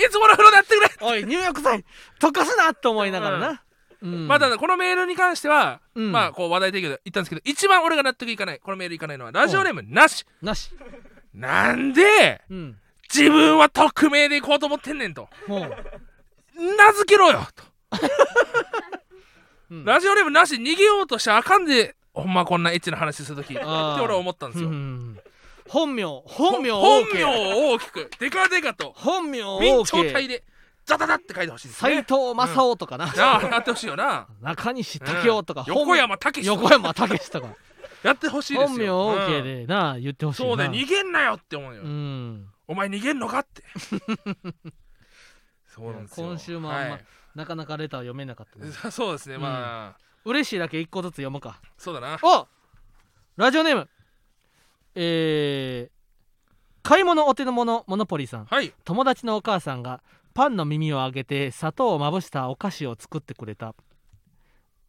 [0.02, 1.84] いつもの風呂でやってくれ、おい入浴剤
[2.18, 3.62] 溶かすなと思いながらな、
[4.00, 4.28] うん。
[4.28, 6.10] まあただこのメールに関しては、うん。
[6.10, 10.24] まあこう話題提供で言ったんですけど一番俺が納得いかないこのメールいかないのはラジオネームなし。
[10.40, 10.70] なし。
[11.34, 12.78] なんでうん。
[13.12, 15.28] 自分は匿名で行こうと思ってんねんと
[16.58, 17.64] 名付けろよと。
[19.70, 19.84] うん。
[19.84, 23.68] ラジオネームなし逃げようとしちゃあかんでほんまこんなエッチな話するときって俺
[24.12, 25.18] は思ったんですよ、うん
[25.68, 26.04] 本名。
[26.24, 28.10] 本名本 OK 名を大きく。
[28.18, 28.92] デカデカと。
[28.96, 30.42] 本名明朝体で
[30.86, 32.02] ザザザって書いてほしいです斎ね。
[32.02, 34.26] 藤正雄とかな、なあやってほしいよな。
[34.40, 35.74] 中西武雄とか、うん。
[35.74, 36.62] 横山武史とか。
[36.62, 37.48] 横山武史とか。
[38.02, 39.04] やってほしいですよ。
[39.04, 40.48] 本名 OK でな、言ってほしいな。
[40.48, 42.46] そうで逃げんなよって思うよ、うん。
[42.66, 43.62] お前逃げんのかって
[45.78, 46.26] そうなんですよ。
[46.26, 47.04] 今週もあんまはい。
[47.34, 48.72] なかなかレター読めなかったね。
[48.90, 51.60] そうですねまあ、嬉しいだけ一個ずつ読むか。
[51.76, 52.18] そうだな。
[52.22, 52.48] お
[53.36, 53.88] ラジオネーム。
[54.96, 58.46] えー、買い物お手の物モノポリさん。
[58.46, 58.74] はい。
[58.84, 60.02] 友達のお母さんが
[60.34, 63.74] パンの耳をあげて砂糖をまぶしたお菓子を作ってくれた。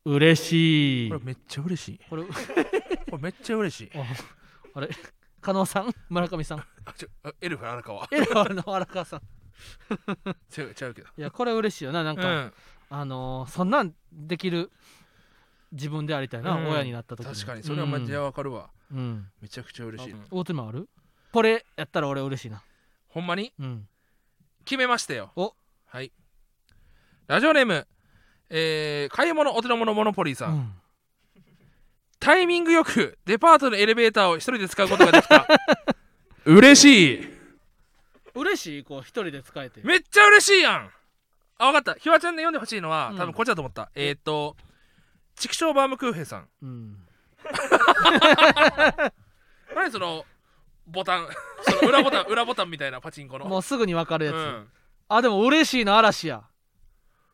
[0.05, 1.09] 嬉しい。
[1.09, 1.99] これめっちゃ嬉しい。
[2.09, 2.23] これ
[3.11, 3.91] これめっちゃ嬉しい。
[3.95, 4.03] あ
[4.73, 4.89] あれ
[5.41, 5.93] 加納さん？
[6.09, 6.59] 村上さん？
[6.85, 8.07] あちょあエルフ荒川。
[8.11, 9.21] エラーの荒川さん
[10.57, 11.07] 違う違うけど。
[11.18, 12.53] いやこれ嬉しいよななんか、うん。
[12.89, 14.72] あのーそんなんできる
[15.72, 16.70] 自分でありたいな、うん。
[16.70, 19.28] 親になった時確かにそれはマジでうんわかるわ、うん。
[19.41, 20.89] めちゃくちゃ嬉しい大手もある？
[21.32, 22.64] これやったら俺嬉しいな。
[23.10, 23.53] ほんまに？
[23.60, 23.88] うん。
[24.66, 25.32] 決めましたよ。
[25.36, 25.53] お。
[25.86, 26.12] はい。
[27.28, 27.88] ラジオネーム
[28.51, 30.74] えー、買い物お手の物モノポリーさん、うん。
[32.20, 35.47] タイミングよくデパートのエレベーターを一人で使うことができた。
[36.45, 37.38] 嬉しい
[38.36, 39.82] 嬉しいこう一人で使えて。
[39.84, 40.89] めっちゃ嬉しいやん。
[41.57, 41.93] あ分かった。
[41.99, 43.17] ひわちゃんで読んでほしいのは、うん。
[43.17, 43.89] 多分こっちだと思った。
[43.95, 44.11] え？
[44.11, 44.55] ー、っと
[45.36, 46.47] 畜生バームクーヘンさん。
[46.61, 46.97] うん。
[49.75, 50.25] 何その
[50.88, 51.27] ボタン？
[51.63, 53.45] その裏ボタン裏ボタンみたいなパチンコの？
[53.45, 54.67] もうすぐに分かるやつ、うん。
[55.09, 56.43] あでも嬉しいの嵐や。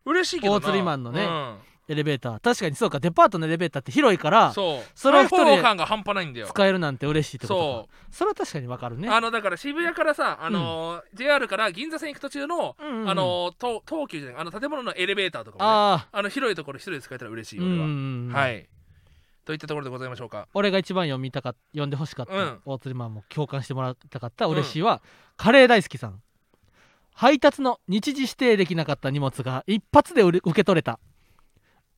[0.06, 0.60] 嬉しいけどな。
[0.60, 1.24] 大釣りマンのね。
[1.24, 1.58] うん
[1.88, 2.40] エレベーター。
[2.40, 3.00] 確かにそうか。
[3.00, 4.90] デパートのエレベーターって広いからそう。
[4.96, 6.48] それをが半端ないんだよ。
[6.48, 9.10] 使えるなんて嬉しいってことそかそれは確かに分かるね。
[9.10, 13.10] あのだから渋谷からさ、あのー JR から銀座線行く途中の、うんうんうん。
[13.10, 14.42] あのー東東急じゃない。
[14.42, 18.34] あの建物のエレベーターとかも、ね、ああの広いところ一人で使えたら嬉しいあうん俺は、うんうん。
[18.34, 18.68] はい。
[19.46, 20.48] といったところでございましょうか。
[20.56, 22.62] 俺が一番読みたかっ読んでほしかった、うん。
[22.66, 25.04] 大釣りマンも共感してもらいたかった嬉しいは、
[25.38, 26.22] カレー大好きさん。
[27.14, 31.00] 配達の日時指定できなかった荷物が一発で受け取れた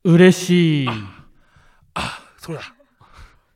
[0.07, 0.89] 嬉しい。
[1.93, 2.61] あそうだ。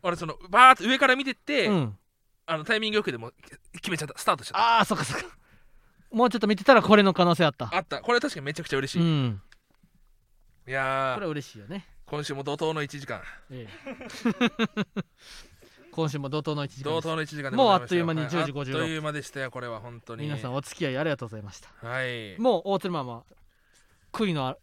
[0.04, 1.98] 俺そのバーッと上から見てって、うん。
[2.46, 3.32] あのタイミングよくでも
[3.74, 4.18] 決めちゃった。
[4.18, 4.78] スタートしちゃった。
[4.78, 5.28] ああそっかそっか。
[6.12, 7.74] もうちょっと見てたらこれの可能性あった。
[7.74, 8.02] あった。
[8.02, 9.42] これ確かにめちゃくちゃ嬉しい、うん。
[10.68, 13.22] いやーこれ嬉しいよね、今週も怒涛の1時間。
[13.50, 13.70] ええ。
[15.92, 17.06] 今週も怒涛の1時間です。
[17.06, 18.02] 怒涛の1時間でもうございましたよ。
[18.02, 20.24] あっという間には10時56あっという間でしたよこれは本当に。
[20.24, 21.70] 皆さんお付き合いありがとうございました。
[21.82, 22.38] はい。
[22.40, 23.24] もう大鶴マンは
[24.12, 24.58] 悔いのあ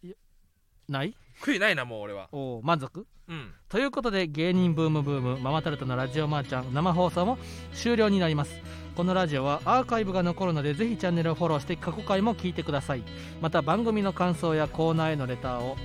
[0.89, 1.15] ない？
[1.41, 2.27] 悔いないなもう俺は。
[2.31, 3.05] おお満足？
[3.27, 3.51] うん。
[3.69, 7.37] ということで芸人ブームブームママタルトのラジオマーちゃん生放送も
[7.73, 8.61] 終了になります。
[8.95, 13.03] このラジオはアーカイブが残るのでぜひチャンネルをフォローして過去回も聞いてください。
[13.41, 15.77] また番組の感想やコーナーへのレターを、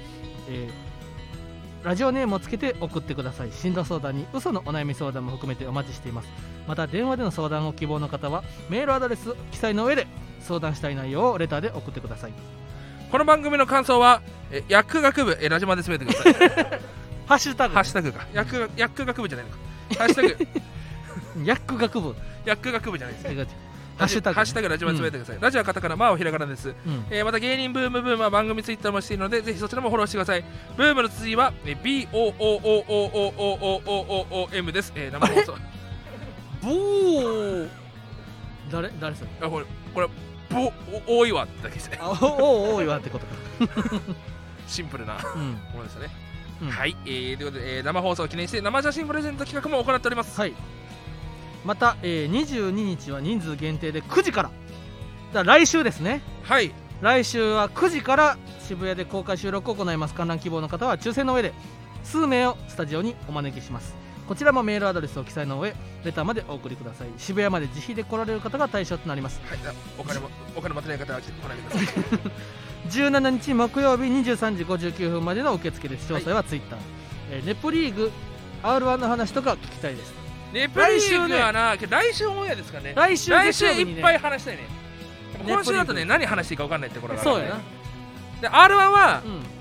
[0.49, 0.95] えー
[1.85, 3.53] ラジオネームをつけて送ってください。
[3.53, 6.29] 進路相談に嘘のお悩み相談も含めてお待ちしています。
[6.67, 10.07] また電話での相談を希望の方はメールアドレス記載の上で
[10.41, 12.33] 相談したい内容をレターで送ってください
[13.15, 16.35] この番組の感想はえ薬学部えラジマで詰めてください。
[17.29, 18.27] ハッシュタグハッシュタグか。
[18.33, 19.59] 薬学薬学部じゃないのか。
[19.99, 20.49] ハッシュタグ。
[21.47, 22.17] 薬学部。
[22.45, 23.29] 薬学部じゃないです。
[23.29, 23.47] 違う違う。
[23.99, 24.35] ハッシュタグね。
[24.35, 26.71] ハッシュタグラジマで詰めてください、ラジオはカタカナマーをひらがなです。
[26.71, 27.07] うん。
[27.09, 30.45] えーまた芸人ブームブームは番組ツイッターもしているのでぜひそちらもフォローしてください。
[30.77, 35.55] ブームの続きはえー BOOOOOOOOOM です、えー、生放送。
[36.63, 37.69] ボー。
[38.73, 39.29] 誰誰それ？
[39.41, 40.09] あこれこれ
[40.55, 40.73] ボ
[41.09, 41.81] お多いわってだけで。
[41.81, 43.33] すねあおおおいわってことか。
[44.67, 46.09] シンプルなうん、ものですよね、
[46.63, 46.71] うん。
[46.71, 50.41] はい、えー、ということで、えー生放送を記念して生写真プレゼント企画も行っております。
[50.41, 50.55] はい。
[51.65, 54.49] また、えー、22日は人数限定で9時から。
[54.49, 56.23] だから来週ですね。
[56.45, 56.73] はい。
[57.01, 60.15] 来週は9時から渋谷で公開収録を行います。
[60.15, 61.53] 観覧希望の方は抽選の上で
[62.05, 67.09] 数名をスタジオにお招きしますこちらもメールアドレスを記載の上レターまでお送りください。
[67.19, 69.41] 渋谷まで自費で来られる方が対象となります。
[69.47, 72.31] はい、あお金もお金持てない方は来てこないでください。
[72.91, 76.13] 17日木曜日23時59分までの受付です。
[76.13, 76.79] 詳細はツイッター、
[77.33, 78.13] えーネプリーグ
[78.63, 80.15] R1 の話とか聞きたいです。
[80.53, 82.95] ネプリーグはな来週オンエアですかね。
[82.97, 83.53] 来週ね。
[83.53, 84.63] 週いっぱい話したいね。
[85.47, 87.61] 今週だとね何話していいか分かんないってころがあるそうやな。
[88.41, 89.54] で R1 は、うん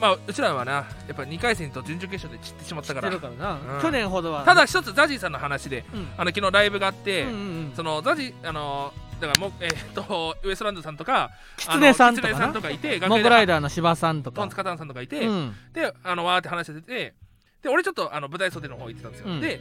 [0.00, 3.10] まあうちらはなやっぱ2回戦と準々決勝で散ってしまったから。
[3.10, 3.82] るからな、うん。
[3.82, 4.44] 去年ほどは。
[4.44, 6.08] ただ一つザジーさんの話でうん。
[6.16, 7.72] あの昨日ライブがあって、うんうんうん。
[7.76, 14.40] そのザジあのだからもえーっとウエストランドさんとかキツネさんとかあのキツネさんなとかいてモグライダダーの芝さんとか。
[14.40, 15.54] トンツカタンさんとかいて、うん。
[15.72, 17.14] であのわーって話してて
[17.62, 19.40] で俺ちょっとあの舞台袖の方行ってたんですよ、うん。
[19.40, 19.60] で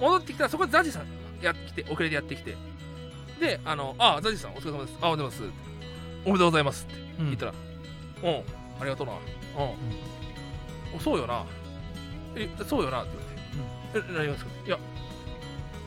[0.00, 1.04] 戻ってきたらそこでザジさん
[1.42, 2.54] やってきて遅れてやってきて。
[3.40, 4.98] であのあザジさんお疲れ様です。
[5.00, 5.70] あおはようございます。
[6.26, 7.26] おめでとうございますってうん。
[7.26, 7.52] 言ったら
[8.22, 8.28] うん。
[8.80, 9.12] ありがとうな
[9.64, 11.44] うん、おそうよな。
[12.36, 13.10] えそうよなって
[13.94, 14.50] 言われて、え何がですか？
[14.66, 14.78] いや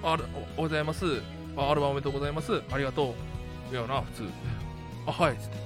[0.04, 1.06] あるおおはようございます。
[1.56, 2.62] あアルバムおめでとうございます。
[2.72, 3.14] ありがと
[3.72, 3.74] う。
[3.74, 4.24] いやな普通。
[5.08, 5.58] あはいっつって。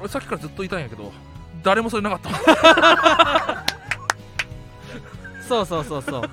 [0.00, 1.12] 俺さっきからずっといたんやけど
[1.62, 3.64] 誰もそれなかった。
[5.48, 6.30] そうそうそうそう。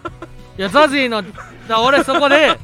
[0.58, 1.24] いやザジーの
[1.68, 2.58] だ俺そこで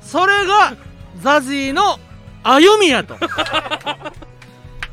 [0.00, 0.74] それが
[1.20, 1.98] ザジーの
[2.42, 3.16] 歩みやと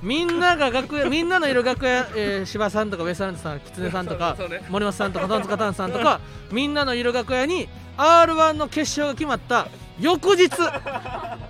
[0.02, 4.64] みんなが楽屋みんなのいる楽屋、えー、柴さんとかウエストランドさんキツネさんとか ね。
[4.70, 6.20] 森本さんとかトンツカタンさんとか
[6.52, 7.68] みんなのいる楽屋に
[7.98, 9.68] r 1の決勝が決まった
[10.00, 10.52] 翌日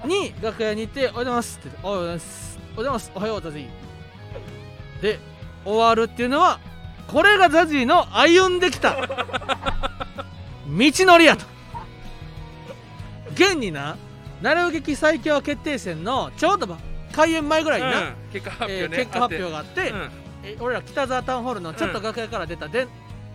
[0.05, 2.31] に楽屋に行って「おはようございます」って言って「おはようございます」
[2.75, 5.19] 「おはようございます」「おはようザジー」で
[5.65, 6.59] 終わるっていうのは
[7.07, 9.05] これがザジーの歩んできた道
[10.69, 11.45] のりやと。
[13.33, 13.97] 現にな
[14.41, 16.77] 奈良劇最強決定戦のちょうどば
[17.17, 18.13] 開演前ぐらいにな、うん。
[18.31, 20.09] 結果発表ね、えー結果発表があって、うん。
[20.43, 22.87] え俺ら北沢タウンホールのちょっと楽屋から出たで、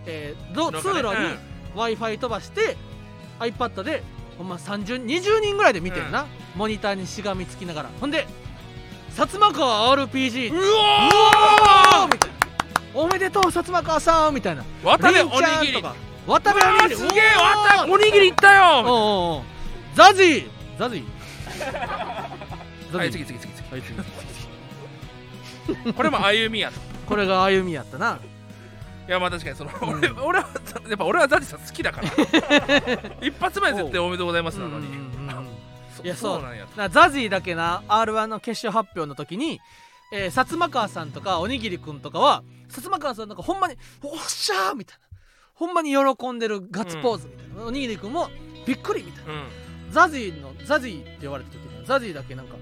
[0.05, 1.37] えーど通路に
[1.75, 2.77] w i f i 飛ばして
[3.39, 4.01] iPad で
[4.37, 6.25] ほんま30 20人ぐらいで見てるな、
[6.55, 7.89] モニターにしがみつきながら。
[7.99, 8.25] ほんで
[9.11, 11.09] 薩摩川 RPG ううわ
[12.05, 12.13] おー！
[12.13, 12.35] みたいな
[12.95, 14.33] おめでとう薩摩川さん！
[14.33, 14.63] みたいな。
[14.63, 15.73] ー渡部おにぎり。
[15.73, 17.23] とか渡部うわおにぎりーすげえ
[17.75, 19.43] 渡部おにぎりいったおうよおうおう。
[19.93, 20.47] ザジー。
[20.79, 21.03] ザジー。
[22.93, 23.97] ザはい次次次はい次
[25.93, 28.19] これも歩みやとこれが歩みやったな。
[29.07, 30.47] いやまあ確かにその、俺俺は
[30.87, 32.07] やっぱ俺はザジさん好きだから。
[33.21, 34.97] 一発目は絶対おめでとうございますなのに、うんう。
[34.97, 35.41] んうんう。
[35.41, 39.59] んいやそうなんやなザジーだけな r 1の決勝発表の時に、
[40.11, 45.07] えー、薩摩川さんとかおにぎりくんとかは薩摩川さんなんかほんまに「おっしゃー!」みたいな。
[45.55, 48.29] ほんまに喜んでるガッツポーズみたいな、おにぎりくんも
[48.65, 49.33] びっくりみたいな。
[49.33, 49.43] うん。
[49.91, 52.55] ザジーのザジーって言われた時にザジーだけなんか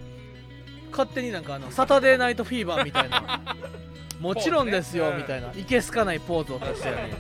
[0.92, 3.42] 勝手になんかあのサタデーナイトフィーバーみたいな。
[4.20, 5.52] もちろんですよみたいな。
[5.56, 7.14] いけすかないポーズを出してやね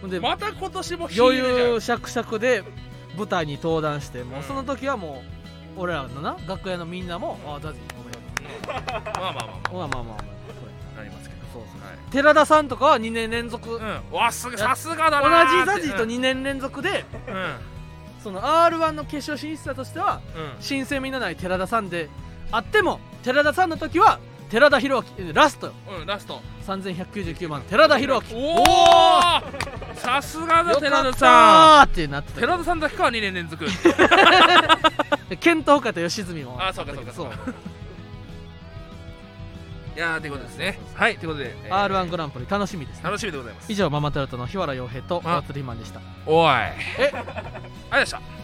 [0.00, 2.62] ほんでまた今年も余裕しゃくしゃくで
[3.16, 5.24] 舞台に登壇してもうその時はも
[5.76, 8.14] う俺らのな楽屋のみんなも「ああザジーごめん」
[8.68, 9.72] まあまあまあままあ。
[9.72, 10.18] まあまあまあまあ。
[10.94, 11.42] あなりますけど。
[11.52, 12.12] そうそうはい。
[12.12, 14.00] 寺田さんとかは2年連続、同うん。
[14.12, 15.72] わすげさすがだじなーって。
[15.72, 17.54] ザジーと2年連続でうん。
[18.22, 20.52] その r 1の決勝進出者としてはうん。
[20.60, 22.08] 新鮮味のない寺田さんで
[22.52, 24.20] あっても寺田さんの時は
[24.50, 25.72] 寺田博明ラストよ。
[25.88, 26.40] うんうんラスト。
[26.66, 28.64] 3199万寺田博明おお
[29.96, 31.84] さすがだ寺田さん。
[31.84, 33.64] ーってなってた寺田さんだけか2年連続。
[35.30, 36.58] でケント・ホカと吉住も。
[36.60, 37.30] あそうかそうかそう。
[39.96, 40.78] いやーということですね。
[40.94, 41.82] はいということで、えー。
[41.82, 43.04] r 1グランプリ楽しみですね。
[43.04, 43.72] 楽しみでございます。
[43.72, 45.38] 以上ママタルトの日原洋平とあ。
[45.38, 46.00] 大鶴ひまんでした。
[46.26, 46.52] おい。
[46.98, 47.04] え？
[47.04, 48.43] ありがとうございました